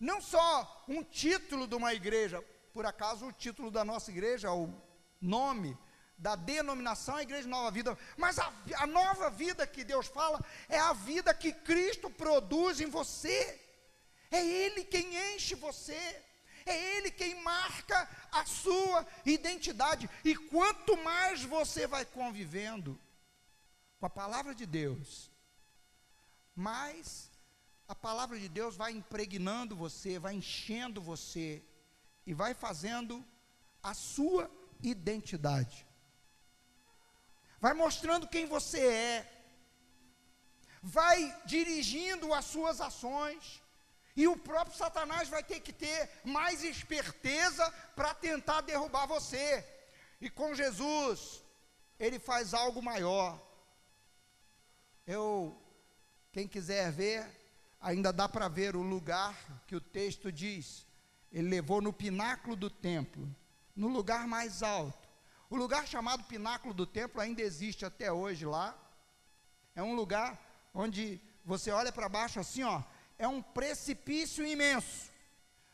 [0.00, 4.74] Não só um título de uma igreja, por acaso o título da nossa igreja, o
[5.20, 5.78] nome
[6.18, 10.78] da denominação é Igreja Nova Vida, mas a, a nova vida que Deus fala é
[10.78, 13.60] a vida que Cristo produz em você.
[14.30, 16.31] É Ele quem enche você.
[16.64, 20.08] É Ele quem marca a sua identidade.
[20.24, 22.98] E quanto mais você vai convivendo
[23.98, 25.30] com a palavra de Deus,
[26.54, 27.30] mais
[27.86, 31.62] a palavra de Deus vai impregnando você, vai enchendo você
[32.26, 33.24] e vai fazendo
[33.82, 34.50] a sua
[34.82, 35.86] identidade.
[37.60, 39.44] Vai mostrando quem você é.
[40.82, 43.62] Vai dirigindo as suas ações
[44.14, 49.66] e o próprio Satanás vai ter que ter mais esperteza para tentar derrubar você.
[50.20, 51.42] E com Jesus,
[51.98, 53.40] ele faz algo maior.
[55.06, 55.60] Eu,
[56.30, 57.26] quem quiser ver,
[57.80, 59.34] ainda dá para ver o lugar
[59.66, 60.86] que o texto diz.
[61.32, 63.34] Ele levou no pináculo do templo,
[63.74, 65.08] no lugar mais alto.
[65.48, 68.76] O lugar chamado pináculo do templo ainda existe até hoje lá.
[69.74, 70.38] É um lugar
[70.74, 72.82] onde você olha para baixo assim, ó,
[73.24, 75.10] é um precipício imenso.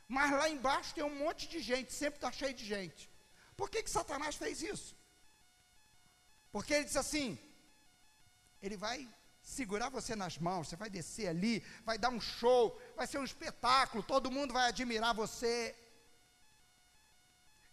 [0.07, 3.11] Mas lá embaixo tem um monte de gente, sempre está cheio de gente.
[3.57, 4.97] Por que, que Satanás fez isso?
[6.53, 7.39] Porque ele disse assim:
[8.61, 9.09] ele vai
[9.43, 13.25] segurar você nas mãos, você vai descer ali, vai dar um show, vai ser um
[13.25, 15.75] espetáculo, todo mundo vai admirar você.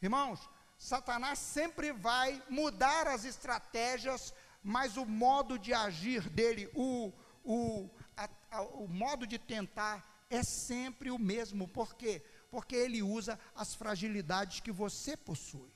[0.01, 0.39] Irmãos,
[0.77, 4.33] Satanás sempre vai mudar as estratégias,
[4.63, 7.11] mas o modo de agir dele, o,
[7.43, 7.89] o,
[8.61, 11.67] o modo de tentar é sempre o mesmo.
[11.67, 12.23] Por quê?
[12.49, 15.71] Porque ele usa as fragilidades que você possui.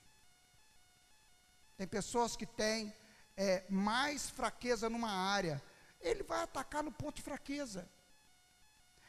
[1.78, 2.94] Tem pessoas que têm
[3.38, 5.62] é, mais fraqueza numa área,
[6.02, 7.90] ele vai atacar no ponto de fraqueza.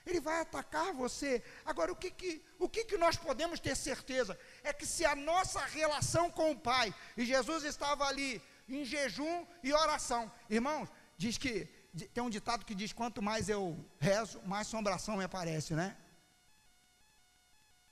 [0.06, 1.42] Ele vai atacar você.
[1.64, 4.38] Agora, o que, que, o que, que nós podemos ter certeza?
[4.62, 9.46] É que se a nossa relação com o Pai, e Jesus estava ali em jejum
[9.62, 11.68] e oração, irmãos, diz que
[12.12, 15.96] tem um ditado que diz: quanto mais eu rezo, mais assombração me aparece, né?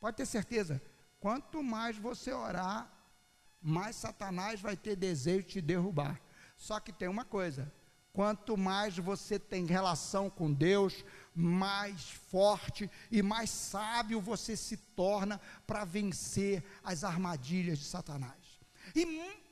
[0.00, 0.80] Pode ter certeza,
[1.18, 2.90] quanto mais você orar,
[3.60, 6.20] mais Satanás vai ter desejo de te derrubar.
[6.56, 7.72] Só que tem uma coisa:
[8.12, 15.40] quanto mais você tem relação com Deus, mais forte e mais sábio você se torna
[15.66, 18.38] para vencer as armadilhas de Satanás.
[18.94, 19.04] E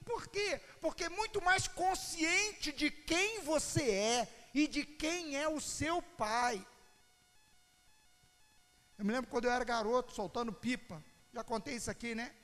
[0.05, 0.61] por quê?
[0.81, 6.67] Porque muito mais consciente de quem você é e de quem é o seu pai.
[8.97, 11.05] Eu me lembro quando eu era garoto, soltando pipa.
[11.31, 12.35] Já contei isso aqui, né?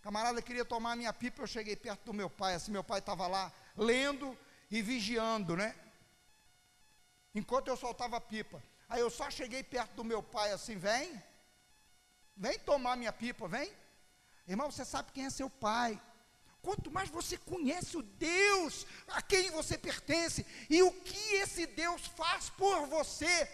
[0.00, 3.26] Camarada queria tomar minha pipa, eu cheguei perto do meu pai, assim, meu pai estava
[3.26, 4.38] lá lendo
[4.70, 5.74] e vigiando, né?
[7.34, 8.62] Enquanto eu soltava pipa.
[8.88, 11.20] Aí eu só cheguei perto do meu pai assim, vem,
[12.36, 13.74] vem tomar minha pipa, vem.
[14.46, 16.00] Irmão, você sabe quem é seu pai.
[16.66, 22.04] Quanto mais você conhece o Deus a quem você pertence e o que esse Deus
[22.08, 23.48] faz por você,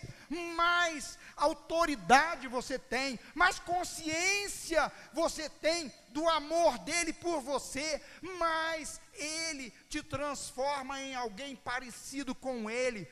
[0.57, 8.03] mais autoridade você tem, mais consciência você tem do amor dele por você,
[8.39, 13.07] mais ele te transforma em alguém parecido com ele.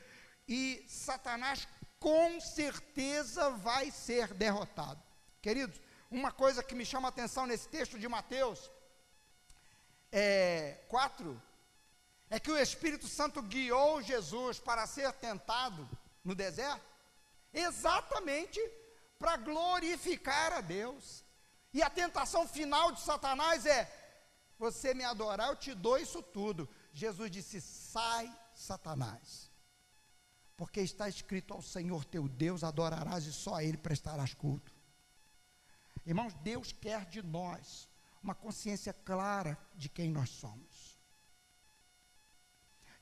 [0.47, 1.67] E Satanás
[1.99, 4.99] com certeza vai ser derrotado.
[5.43, 5.79] Queridos,
[6.09, 8.71] uma coisa que me chama a atenção nesse texto de Mateus
[10.11, 11.41] é, 4
[12.29, 15.87] é que o Espírito Santo guiou Jesus para ser tentado
[16.23, 16.85] no deserto,
[17.53, 18.59] exatamente
[19.19, 21.25] para glorificar a Deus.
[21.73, 23.89] E a tentação final de Satanás é:
[24.57, 26.69] você me adorar, eu te dou isso tudo.
[26.93, 29.51] Jesus disse: sai, Satanás,
[30.55, 34.73] porque está escrito ao Senhor teu Deus adorarás e só a Ele prestarás culto.
[36.05, 37.90] Irmãos, Deus quer de nós
[38.21, 40.99] uma consciência clara de quem nós somos.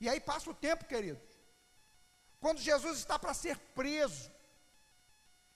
[0.00, 1.28] E aí passa o tempo, queridos.
[2.38, 4.30] Quando Jesus está para ser preso,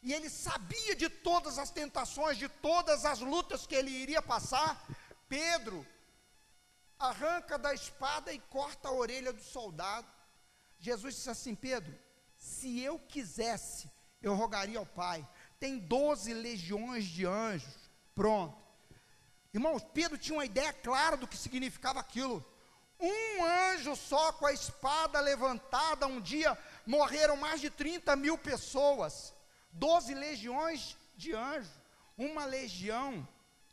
[0.03, 4.87] e ele sabia de todas as tentações, de todas as lutas que ele iria passar,
[5.29, 5.87] Pedro
[6.99, 10.07] arranca da espada e corta a orelha do soldado.
[10.79, 11.99] Jesus disse assim: Pedro,
[12.37, 13.91] se eu quisesse,
[14.21, 15.27] eu rogaria ao Pai.
[15.59, 17.91] Tem doze legiões de anjos.
[18.15, 18.64] Pronto.
[19.55, 22.45] Irmãos, Pedro tinha uma ideia clara do que significava aquilo.
[22.99, 29.33] Um anjo só com a espada levantada, um dia morreram mais de 30 mil pessoas,
[29.71, 31.71] 12 legiões de anjos.
[32.19, 33.27] Uma legião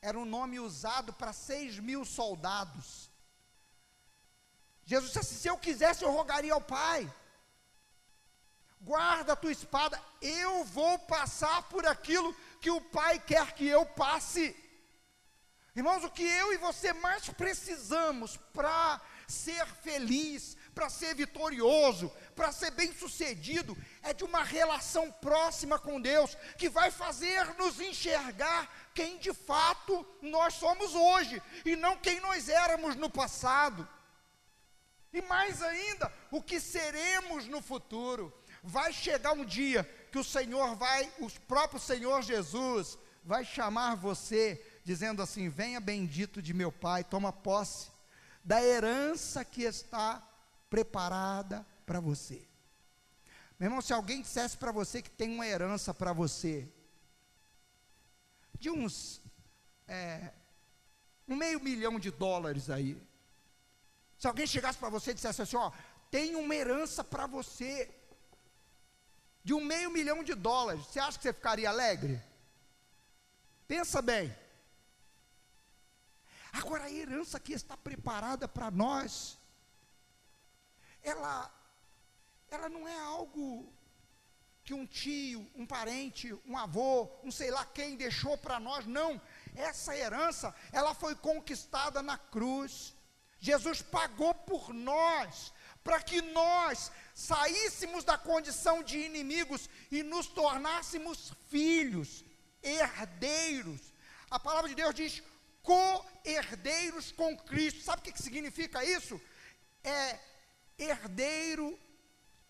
[0.04, 3.10] era um nome usado para 6 mil soldados.
[4.86, 7.12] Jesus disse: Se eu quisesse, eu rogaria ao Pai.
[8.82, 13.84] Guarda a tua espada, eu vou passar por aquilo que o Pai quer que eu
[13.84, 14.56] passe.
[15.74, 22.52] Irmãos, o que eu e você mais precisamos para ser feliz, para ser vitorioso, para
[22.52, 29.18] ser bem-sucedido, é de uma relação próxima com Deus, que vai fazer nos enxergar quem
[29.18, 33.88] de fato nós somos hoje e não quem nós éramos no passado.
[35.14, 38.34] E mais ainda, o que seremos no futuro.
[38.62, 44.64] Vai chegar um dia que o Senhor vai, o próprio Senhor Jesus, vai chamar você,
[44.84, 47.90] dizendo assim: Venha bendito de meu Pai, toma posse
[48.44, 50.28] da herança que está
[50.70, 52.48] preparada para você.
[53.60, 56.68] Meu irmão, se alguém dissesse para você que tem uma herança para você,
[58.60, 59.22] de uns
[59.88, 60.32] é,
[61.28, 63.00] um meio milhão de dólares aí,
[64.18, 65.72] se alguém chegasse para você e dissesse assim, ó,
[66.10, 67.90] tem uma herança para você,
[69.44, 72.22] de um meio milhão de dólares, você acha que você ficaria alegre?
[73.68, 74.36] Pensa bem.
[76.52, 79.40] Agora, a herança que está preparada para nós,
[81.02, 81.52] ela,
[82.50, 83.72] ela não é algo
[84.64, 89.20] que um tio, um parente, um avô, um sei lá quem deixou para nós, não.
[89.56, 92.96] Essa herança, ela foi conquistada na cruz.
[93.40, 95.52] Jesus pagou por nós,
[95.84, 102.24] para que nós saíssemos da condição de inimigos e nos tornássemos filhos,
[102.62, 103.82] herdeiros.
[104.30, 105.24] A palavra de Deus diz:
[105.64, 107.82] co-herdeiros com Cristo.
[107.82, 109.20] Sabe o que, que significa isso?
[109.84, 110.20] É
[110.78, 111.80] herdeiro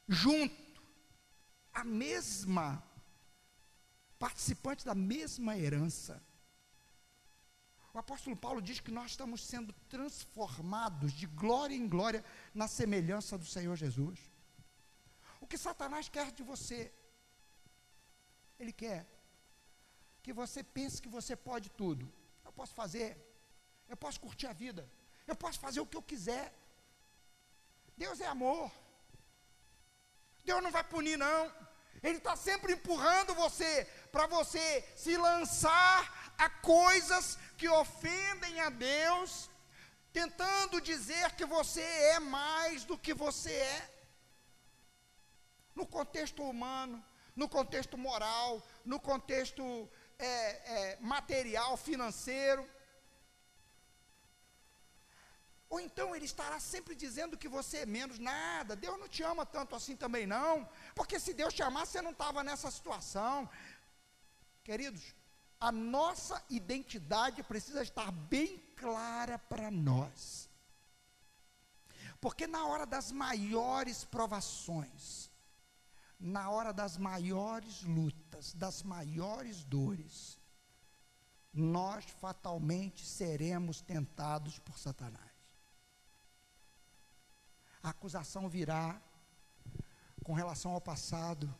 [0.07, 0.81] junto,
[1.73, 2.83] a mesma,
[4.19, 6.21] participante da mesma herança.
[7.93, 13.37] O apóstolo Paulo diz que nós estamos sendo transformados de glória em glória na semelhança
[13.37, 14.19] do Senhor Jesus.
[15.41, 16.93] O que Satanás quer de você?
[18.57, 19.05] Ele quer
[20.23, 22.20] que você pense que você pode tudo
[22.61, 23.09] posso fazer,
[23.89, 24.83] eu posso curtir a vida,
[25.25, 26.45] eu posso fazer o que eu quiser.
[27.97, 28.71] Deus é amor.
[30.45, 31.43] Deus não vai punir, não.
[32.03, 33.73] Ele está sempre empurrando você
[34.11, 37.25] para você se lançar a coisas
[37.57, 39.49] que ofendem a Deus,
[40.13, 43.81] tentando dizer que você é mais do que você é.
[45.73, 47.03] No contexto humano,
[47.35, 49.89] no contexto moral, no contexto
[50.21, 50.33] é,
[50.75, 52.67] é, material, financeiro.
[55.69, 58.19] Ou então ele estará sempre dizendo que você é menos.
[58.19, 60.69] Nada, Deus não te ama tanto assim também não.
[60.93, 63.49] Porque se Deus te amasse, você não estava nessa situação.
[64.63, 65.15] Queridos,
[65.59, 70.49] a nossa identidade precisa estar bem clara para nós.
[72.19, 75.30] Porque na hora das maiores provações,
[76.21, 80.39] na hora das maiores lutas, das maiores dores,
[81.51, 85.31] nós fatalmente seremos tentados por Satanás.
[87.81, 89.01] A acusação virá
[90.23, 91.53] com relação ao passado,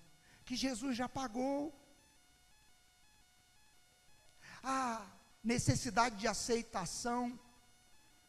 [0.45, 1.73] que Jesus já pagou.
[4.61, 5.07] A
[5.43, 7.39] necessidade de aceitação,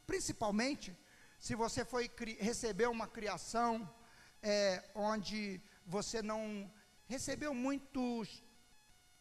[0.07, 0.97] principalmente
[1.39, 3.87] se você foi receber uma criação
[4.43, 6.71] é, onde você não
[7.07, 8.27] recebeu muito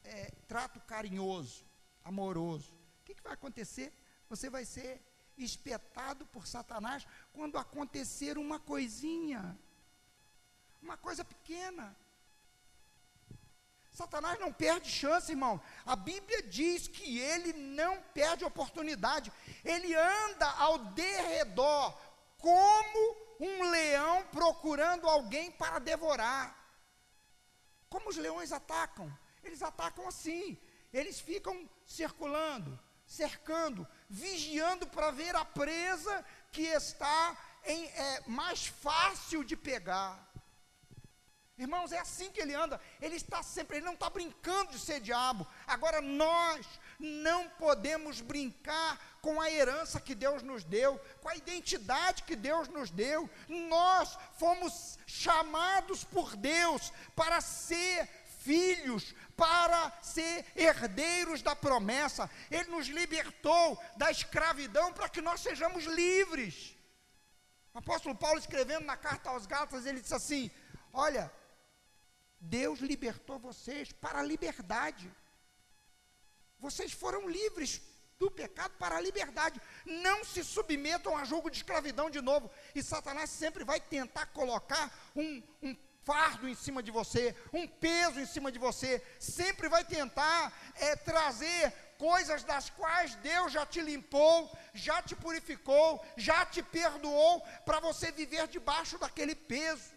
[0.03, 1.66] é, trato carinhoso,
[2.03, 2.74] amoroso.
[3.01, 3.93] O que, que vai acontecer?
[4.30, 5.01] Você vai ser
[5.38, 9.57] espetado por Satanás quando acontecer uma coisinha,
[10.82, 11.95] uma coisa pequena.
[13.91, 15.62] Satanás não perde chance, irmão.
[15.86, 19.32] A Bíblia diz que ele não perde oportunidade.
[19.66, 21.97] Ele anda ao derredor
[22.38, 23.91] como um leão
[24.52, 26.45] procurando alguém para devorar.
[27.89, 29.08] Como os leões atacam?
[29.43, 30.58] Eles atacam assim.
[30.91, 39.41] Eles ficam circulando, cercando, vigiando para ver a presa que está em, é, mais fácil
[39.43, 40.12] de pegar.
[41.58, 42.82] Irmãos, é assim que ele anda.
[42.99, 45.47] Ele está sempre, ele não está brincando de ser diabo.
[45.66, 46.68] Agora nós
[47.02, 52.68] não podemos brincar com a herança que Deus nos deu, com a identidade que Deus
[52.68, 53.30] nos deu.
[53.47, 58.08] Nós fomos chamados por Deus para ser
[58.39, 62.30] filhos, para ser herdeiros da promessa.
[62.49, 66.76] Ele nos libertou da escravidão para que nós sejamos livres.
[67.74, 70.52] O apóstolo Paulo escrevendo na carta aos Gálatas, ele disse assim:
[70.91, 71.32] Olha,
[72.39, 75.10] Deus libertou vocês para a liberdade.
[76.62, 77.82] Vocês foram livres
[78.20, 79.59] do pecado para a liberdade.
[79.84, 82.49] Não se submetam a jogo de escravidão de novo.
[82.76, 84.86] E Satanás sempre vai tentar colocar
[85.16, 89.03] um, um fardo em cima de você, um peso em cima de você.
[89.20, 96.03] Sempre vai tentar é, trazer coisas das quais Deus já te limpou, já te purificou,
[96.16, 99.91] já te perdoou, para você viver debaixo daquele peso.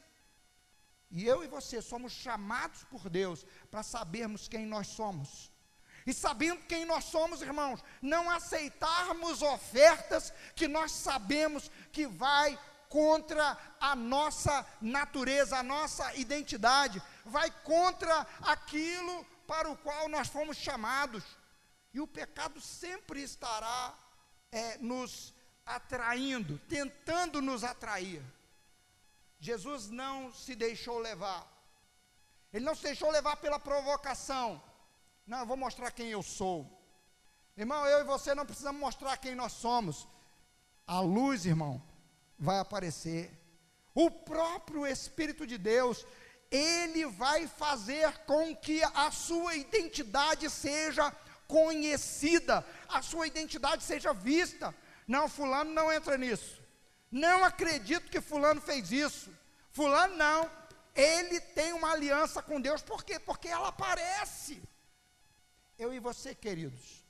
[1.10, 5.53] E eu e você somos chamados por Deus para sabermos quem nós somos.
[6.06, 13.58] E sabendo quem nós somos, irmãos, não aceitarmos ofertas que nós sabemos que vai contra
[13.80, 21.24] a nossa natureza, a nossa identidade, vai contra aquilo para o qual nós fomos chamados.
[21.92, 23.94] E o pecado sempre estará
[24.52, 25.32] é, nos
[25.64, 28.22] atraindo, tentando nos atrair.
[29.40, 31.46] Jesus não se deixou levar.
[32.52, 34.62] Ele não se deixou levar pela provocação.
[35.26, 36.70] Não, eu vou mostrar quem eu sou.
[37.56, 40.06] Irmão, eu e você não precisamos mostrar quem nós somos.
[40.86, 41.82] A luz, irmão,
[42.38, 43.30] vai aparecer.
[43.94, 46.04] O próprio Espírito de Deus,
[46.50, 51.10] ele vai fazer com que a sua identidade seja
[51.46, 54.74] conhecida, a sua identidade seja vista.
[55.06, 56.60] Não, Fulano não entra nisso.
[57.10, 59.30] Não acredito que Fulano fez isso.
[59.70, 60.50] Fulano não.
[60.94, 63.18] Ele tem uma aliança com Deus, por quê?
[63.18, 64.62] Porque ela aparece.
[65.78, 67.04] Eu e você, queridos,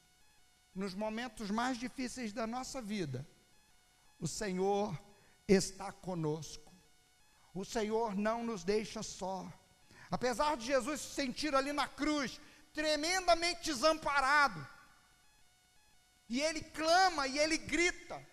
[0.74, 3.26] nos momentos mais difíceis da nossa vida,
[4.18, 4.98] o Senhor
[5.46, 6.72] está conosco.
[7.54, 9.50] O Senhor não nos deixa só.
[10.10, 12.40] Apesar de Jesus se sentir ali na cruz,
[12.72, 14.66] tremendamente desamparado,
[16.28, 18.24] e ele clama e ele grita,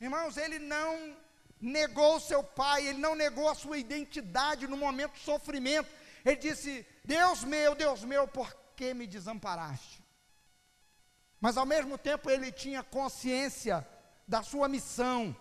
[0.00, 1.16] Irmãos, ele não
[1.58, 5.88] negou seu pai, ele não negou a sua identidade no momento de sofrimento.
[6.24, 10.02] Ele disse: Deus meu, Deus meu, por que me desamparaste?
[11.40, 13.86] Mas ao mesmo tempo ele tinha consciência
[14.26, 15.36] da sua missão.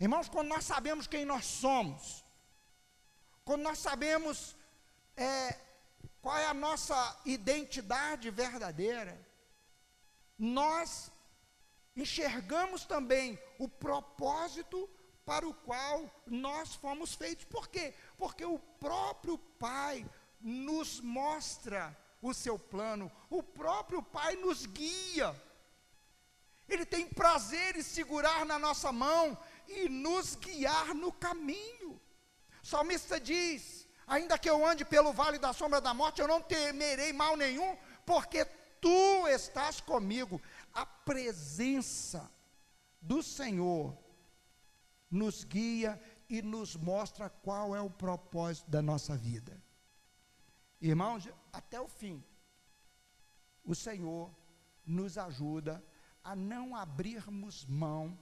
[0.00, 2.24] Irmãos, quando nós sabemos quem nós somos,
[3.44, 4.56] quando nós sabemos
[5.16, 5.58] é,
[6.20, 9.18] qual é a nossa identidade verdadeira,
[10.38, 11.10] nós
[11.96, 14.88] enxergamos também o propósito
[15.24, 17.44] para o qual nós fomos feitos.
[17.44, 17.94] Por quê?
[18.16, 20.08] Porque o próprio Pai
[20.40, 25.34] nos mostra o seu plano, o próprio Pai nos guia.
[26.68, 32.00] Ele tem prazer em segurar na nossa mão e nos guiar no caminho.
[32.62, 36.40] O salmista diz: Ainda que eu ande pelo vale da sombra da morte, eu não
[36.40, 38.44] temerei mal nenhum, porque
[38.80, 40.40] tu estás comigo
[40.72, 42.30] a presença
[43.00, 43.96] do Senhor
[45.10, 49.60] nos guia e nos mostra qual é o propósito da nossa vida.
[50.80, 52.24] Irmãos, até o fim,
[53.64, 54.30] o Senhor
[54.86, 55.84] nos ajuda
[56.22, 58.16] a não abrirmos mão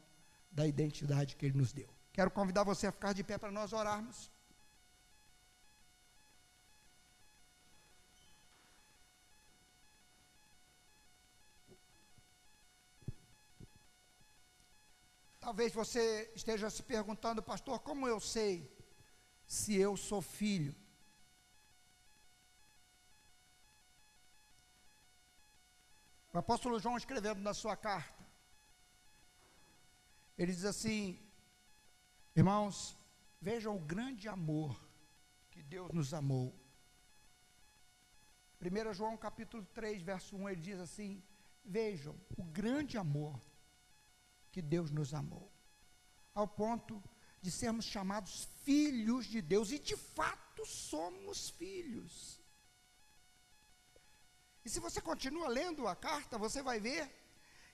[0.50, 1.88] da identidade que Ele nos deu.
[2.12, 4.30] Quero convidar você a ficar de pé para nós orarmos.
[15.38, 18.74] Talvez você esteja se perguntando, pastor, como eu sei
[19.46, 20.74] se eu sou filho
[26.36, 28.22] O apóstolo João escrevendo na sua carta,
[30.36, 31.18] ele diz assim:
[32.34, 32.94] Irmãos,
[33.40, 34.78] vejam o grande amor
[35.50, 36.54] que Deus nos amou.
[38.60, 41.22] 1 João capítulo 3, verso 1, ele diz assim:
[41.64, 43.40] Vejam o grande amor
[44.52, 45.50] que Deus nos amou,
[46.34, 47.02] ao ponto
[47.40, 52.35] de sermos chamados filhos de Deus, e de fato somos filhos.
[54.66, 57.02] E se você continua lendo a carta, você vai ver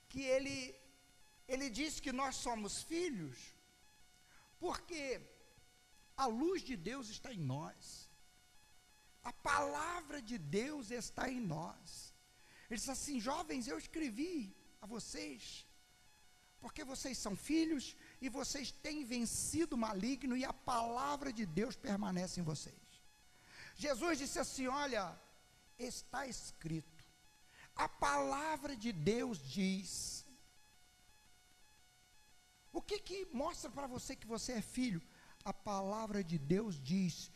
[0.07, 0.57] que ele,
[1.47, 3.37] ele diz que nós somos filhos,
[4.59, 5.03] porque
[6.15, 8.07] a luz de Deus está em nós,
[9.23, 12.13] a palavra de Deus está em nós.
[12.69, 15.65] Ele diz assim: jovens, eu escrevi a vocês,
[16.59, 21.75] porque vocês são filhos e vocês têm vencido o maligno e a palavra de Deus
[21.75, 22.87] permanece em vocês.
[23.73, 25.03] Jesus disse assim: Olha,
[25.83, 27.03] está escrito.
[27.75, 30.25] A palavra de Deus diz.
[32.71, 35.01] O que que mostra para você que você é filho?
[35.43, 37.31] A palavra de Deus diz: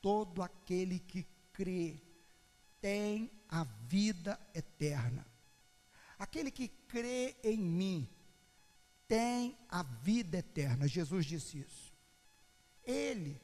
[0.00, 2.02] todo aquele que crê
[2.80, 5.26] tem a vida eterna.
[6.18, 8.08] Aquele que crê em mim
[9.08, 10.86] tem a vida eterna.
[10.86, 11.94] Jesus disse isso.
[12.84, 13.40] Ele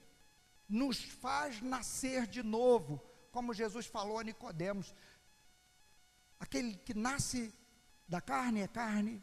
[0.68, 4.94] nos faz nascer de novo como Jesus falou a Nicodemos,
[6.38, 7.54] aquele que nasce
[8.08, 9.22] da carne é carne,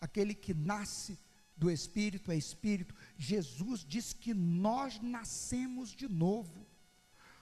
[0.00, 1.18] aquele que nasce
[1.56, 2.94] do espírito é espírito.
[3.16, 6.66] Jesus diz que nós nascemos de novo.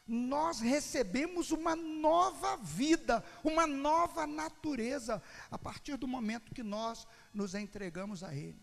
[0.06, 7.54] Nós recebemos uma nova vida, uma nova natureza, a partir do momento que nós nos
[7.54, 8.60] entregamos a Ele.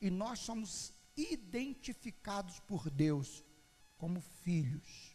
[0.00, 3.42] E nós somos identificados por Deus
[3.96, 5.13] como filhos.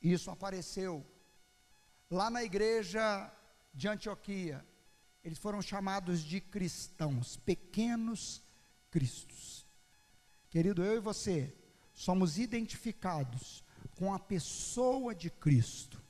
[0.00, 1.04] Isso apareceu
[2.10, 3.30] lá na igreja
[3.74, 4.64] de Antioquia.
[5.22, 8.42] Eles foram chamados de cristãos, pequenos
[8.90, 9.66] cristos.
[10.50, 11.54] Querido, eu e você
[11.92, 13.62] somos identificados
[13.96, 16.00] com a pessoa de Cristo.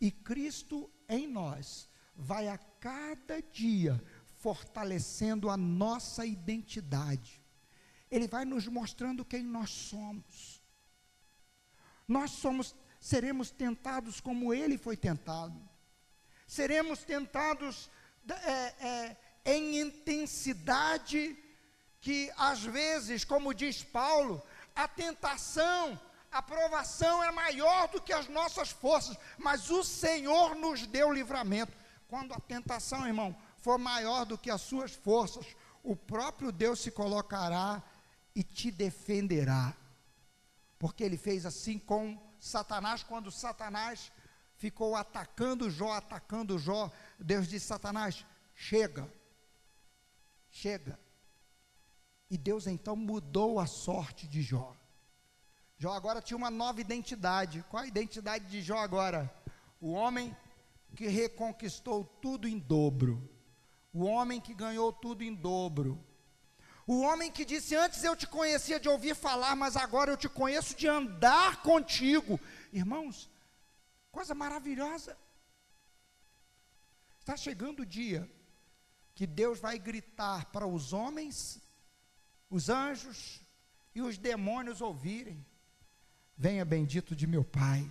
[0.00, 4.02] E Cristo em nós vai a cada dia
[4.38, 7.40] fortalecendo a nossa identidade.
[8.10, 10.59] Ele vai nos mostrando quem nós somos.
[12.10, 15.54] Nós somos, seremos tentados como ele foi tentado.
[16.44, 17.88] Seremos tentados
[18.28, 18.52] é,
[18.84, 21.38] é, em intensidade
[22.00, 24.42] que às vezes, como diz Paulo,
[24.74, 26.00] a tentação,
[26.32, 31.72] a provação é maior do que as nossas forças, mas o Senhor nos deu livramento.
[32.08, 35.46] Quando a tentação, irmão, for maior do que as suas forças,
[35.84, 37.80] o próprio Deus se colocará
[38.34, 39.76] e te defenderá.
[40.80, 44.10] Porque ele fez assim com Satanás, quando Satanás
[44.56, 48.24] ficou atacando Jó, atacando Jó, Deus disse: Satanás,
[48.54, 49.06] chega,
[50.48, 50.98] chega.
[52.30, 54.74] E Deus então mudou a sorte de Jó.
[55.76, 57.62] Jó agora tinha uma nova identidade.
[57.68, 59.30] Qual a identidade de Jó agora?
[59.82, 60.34] O homem
[60.96, 63.30] que reconquistou tudo em dobro.
[63.92, 66.02] O homem que ganhou tudo em dobro.
[66.92, 70.28] O homem que disse: Antes eu te conhecia de ouvir falar, mas agora eu te
[70.28, 72.40] conheço de andar contigo.
[72.72, 73.30] Irmãos,
[74.10, 75.16] coisa maravilhosa.
[77.20, 78.28] Está chegando o dia
[79.14, 81.60] que Deus vai gritar para os homens,
[82.50, 83.40] os anjos
[83.94, 85.46] e os demônios ouvirem:
[86.36, 87.88] Venha, bendito de meu Pai,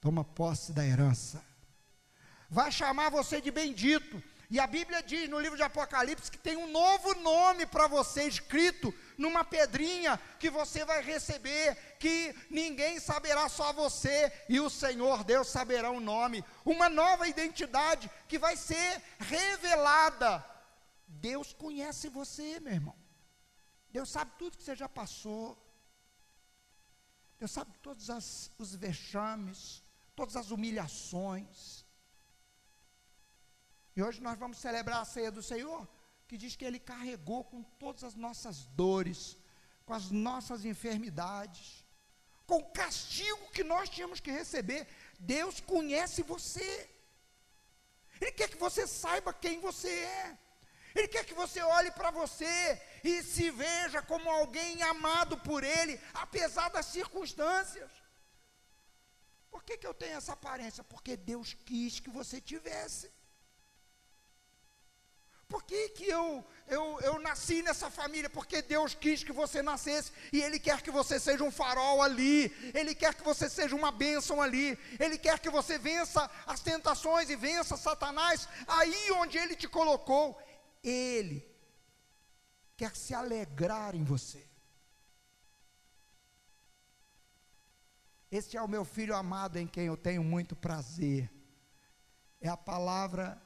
[0.00, 1.40] toma posse da herança.
[2.50, 4.20] Vai chamar você de bendito
[4.52, 8.24] e a Bíblia diz no livro de Apocalipse que tem um novo nome para você
[8.24, 15.24] escrito numa pedrinha que você vai receber, que ninguém saberá, só você e o Senhor
[15.24, 16.44] Deus saberá o nome.
[16.66, 20.44] Uma nova identidade que vai ser revelada.
[21.08, 22.96] Deus conhece você, meu irmão.
[23.90, 25.56] Deus sabe tudo que você já passou.
[27.38, 29.82] Deus sabe todos as, os vexames,
[30.14, 31.81] todas as humilhações.
[33.94, 35.86] E hoje nós vamos celebrar a ceia do Senhor,
[36.26, 39.36] que diz que Ele carregou com todas as nossas dores,
[39.84, 41.84] com as nossas enfermidades,
[42.46, 44.86] com o castigo que nós tínhamos que receber.
[45.18, 46.88] Deus conhece você.
[48.20, 50.38] Ele quer que você saiba quem você é.
[50.94, 55.98] Ele quer que você olhe para você e se veja como alguém amado por Ele,
[56.14, 57.90] apesar das circunstâncias.
[59.50, 60.82] Por que, que eu tenho essa aparência?
[60.84, 63.10] Porque Deus quis que você tivesse.
[65.52, 68.30] Por que, que eu, eu, eu nasci nessa família?
[68.30, 72.50] Porque Deus quis que você nascesse e Ele quer que você seja um farol ali,
[72.72, 77.28] Ele quer que você seja uma bênção ali, Ele quer que você vença as tentações
[77.28, 80.40] e vença Satanás aí onde Ele te colocou.
[80.82, 81.46] Ele
[82.74, 84.42] quer se alegrar em você.
[88.30, 91.30] Este é o meu filho amado em quem eu tenho muito prazer.
[92.40, 93.38] É a palavra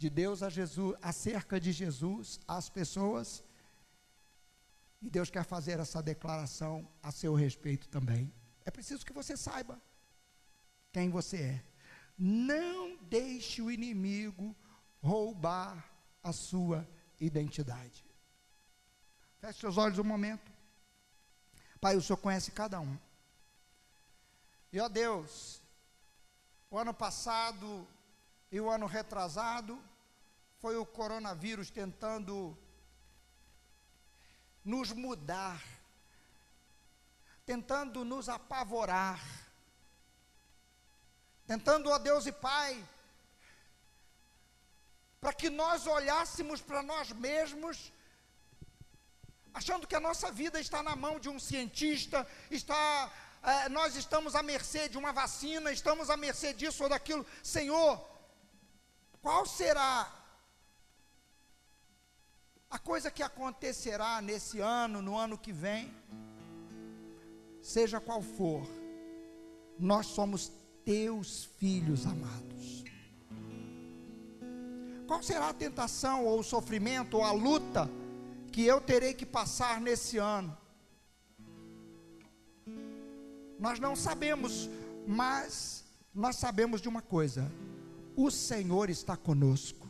[0.00, 3.44] de Deus a Jesus, acerca de Jesus às pessoas.
[5.02, 8.32] E Deus quer fazer essa declaração a seu respeito também.
[8.64, 9.78] É preciso que você saiba
[10.90, 11.64] quem você é.
[12.16, 14.56] Não deixe o inimigo
[15.02, 15.86] roubar
[16.22, 16.88] a sua
[17.20, 18.02] identidade.
[19.38, 20.50] Feche seus olhos um momento.
[21.78, 22.98] Pai, o Senhor conhece cada um.
[24.72, 25.62] E ó Deus,
[26.70, 27.86] o ano passado
[28.50, 29.82] e o ano retrasado,
[30.58, 32.58] foi o coronavírus tentando
[34.64, 35.62] nos mudar,
[37.46, 39.20] tentando nos apavorar,
[41.46, 42.84] tentando, ó Deus e Pai,
[45.20, 47.92] para que nós olhássemos para nós mesmos,
[49.54, 54.34] achando que a nossa vida está na mão de um cientista, está, é, nós estamos
[54.34, 57.26] à mercê de uma vacina, estamos à mercê disso ou daquilo.
[57.42, 58.09] Senhor,
[59.22, 60.20] qual será
[62.70, 65.92] a coisa que acontecerá nesse ano, no ano que vem,
[67.60, 68.66] seja qual for,
[69.78, 70.52] nós somos
[70.84, 72.84] teus filhos amados.
[75.06, 77.90] Qual será a tentação, ou o sofrimento, ou a luta
[78.52, 80.56] que eu terei que passar nesse ano?
[83.58, 84.70] Nós não sabemos,
[85.06, 87.50] mas nós sabemos de uma coisa:
[88.16, 89.88] o Senhor está conosco,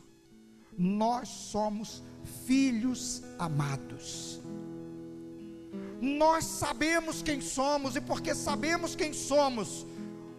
[0.76, 2.02] nós somos
[2.46, 4.40] filhos amados.
[6.00, 9.86] Nós sabemos quem somos, e porque sabemos quem somos,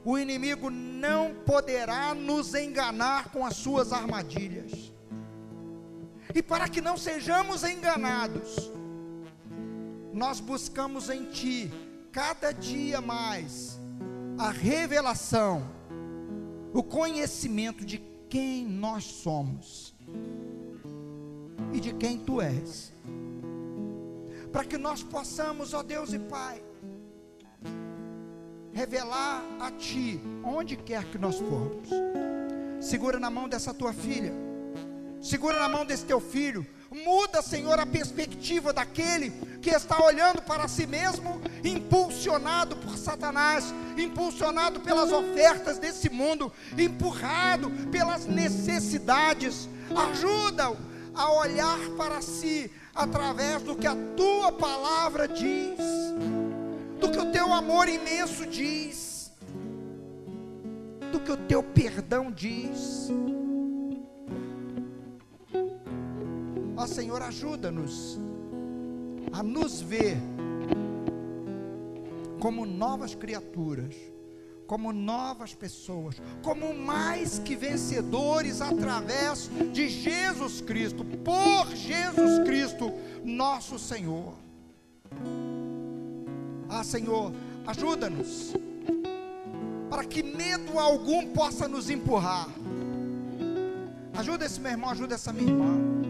[0.03, 4.91] o inimigo não poderá nos enganar com as suas armadilhas.
[6.34, 8.71] E para que não sejamos enganados,
[10.13, 11.71] nós buscamos em Ti,
[12.11, 13.79] cada dia mais,
[14.38, 15.69] a revelação,
[16.74, 17.97] o conhecimento de
[18.30, 19.93] quem nós somos
[21.74, 22.93] e de quem tu és.
[24.51, 26.63] Para que nós possamos, ó Deus e Pai,
[28.74, 31.89] revelar a Ti, onde quer que nós formos.
[32.80, 34.34] Segura na mão dessa tua filha,
[35.22, 36.65] segura na mão desse teu filho.
[36.91, 39.29] Muda, Senhor, a perspectiva daquele
[39.61, 47.71] que está olhando para si mesmo, impulsionado por Satanás, impulsionado pelas ofertas desse mundo, empurrado
[47.89, 49.69] pelas necessidades.
[49.95, 50.75] Ajuda-o
[51.15, 55.79] a olhar para si através do que a tua palavra diz,
[56.99, 59.31] do que o teu amor imenso diz,
[61.09, 63.09] do que o teu perdão diz.
[66.82, 68.17] Ó Senhor, ajuda-nos
[69.32, 70.17] a nos ver
[72.39, 73.95] como novas criaturas
[74.65, 82.89] como novas pessoas, como mais que vencedores através de Jesus Cristo, por Jesus Cristo,
[83.21, 84.34] nosso Senhor.
[86.69, 87.34] Ah, Senhor,
[87.67, 88.53] ajuda-nos,
[89.89, 92.47] para que medo algum possa nos empurrar.
[94.13, 96.00] Ajuda esse meu irmão, ajuda essa minha irmã.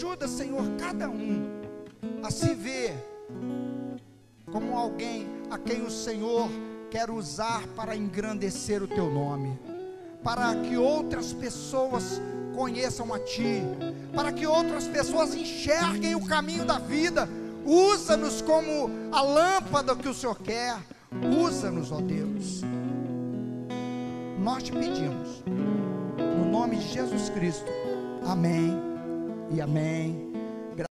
[0.00, 1.46] Ajuda, Senhor, cada um
[2.22, 2.94] a se ver
[4.50, 6.48] como alguém a quem o Senhor
[6.90, 9.60] quer usar para engrandecer o teu nome,
[10.24, 12.18] para que outras pessoas
[12.56, 13.60] conheçam a Ti,
[14.14, 17.28] para que outras pessoas enxerguem o caminho da vida.
[17.66, 20.78] Usa-nos como a lâmpada que o Senhor quer.
[21.46, 22.62] Usa-nos, ó Deus.
[24.38, 25.44] Nós te pedimos,
[26.38, 27.70] no nome de Jesus Cristo.
[28.24, 28.89] Amém
[29.52, 30.29] e amém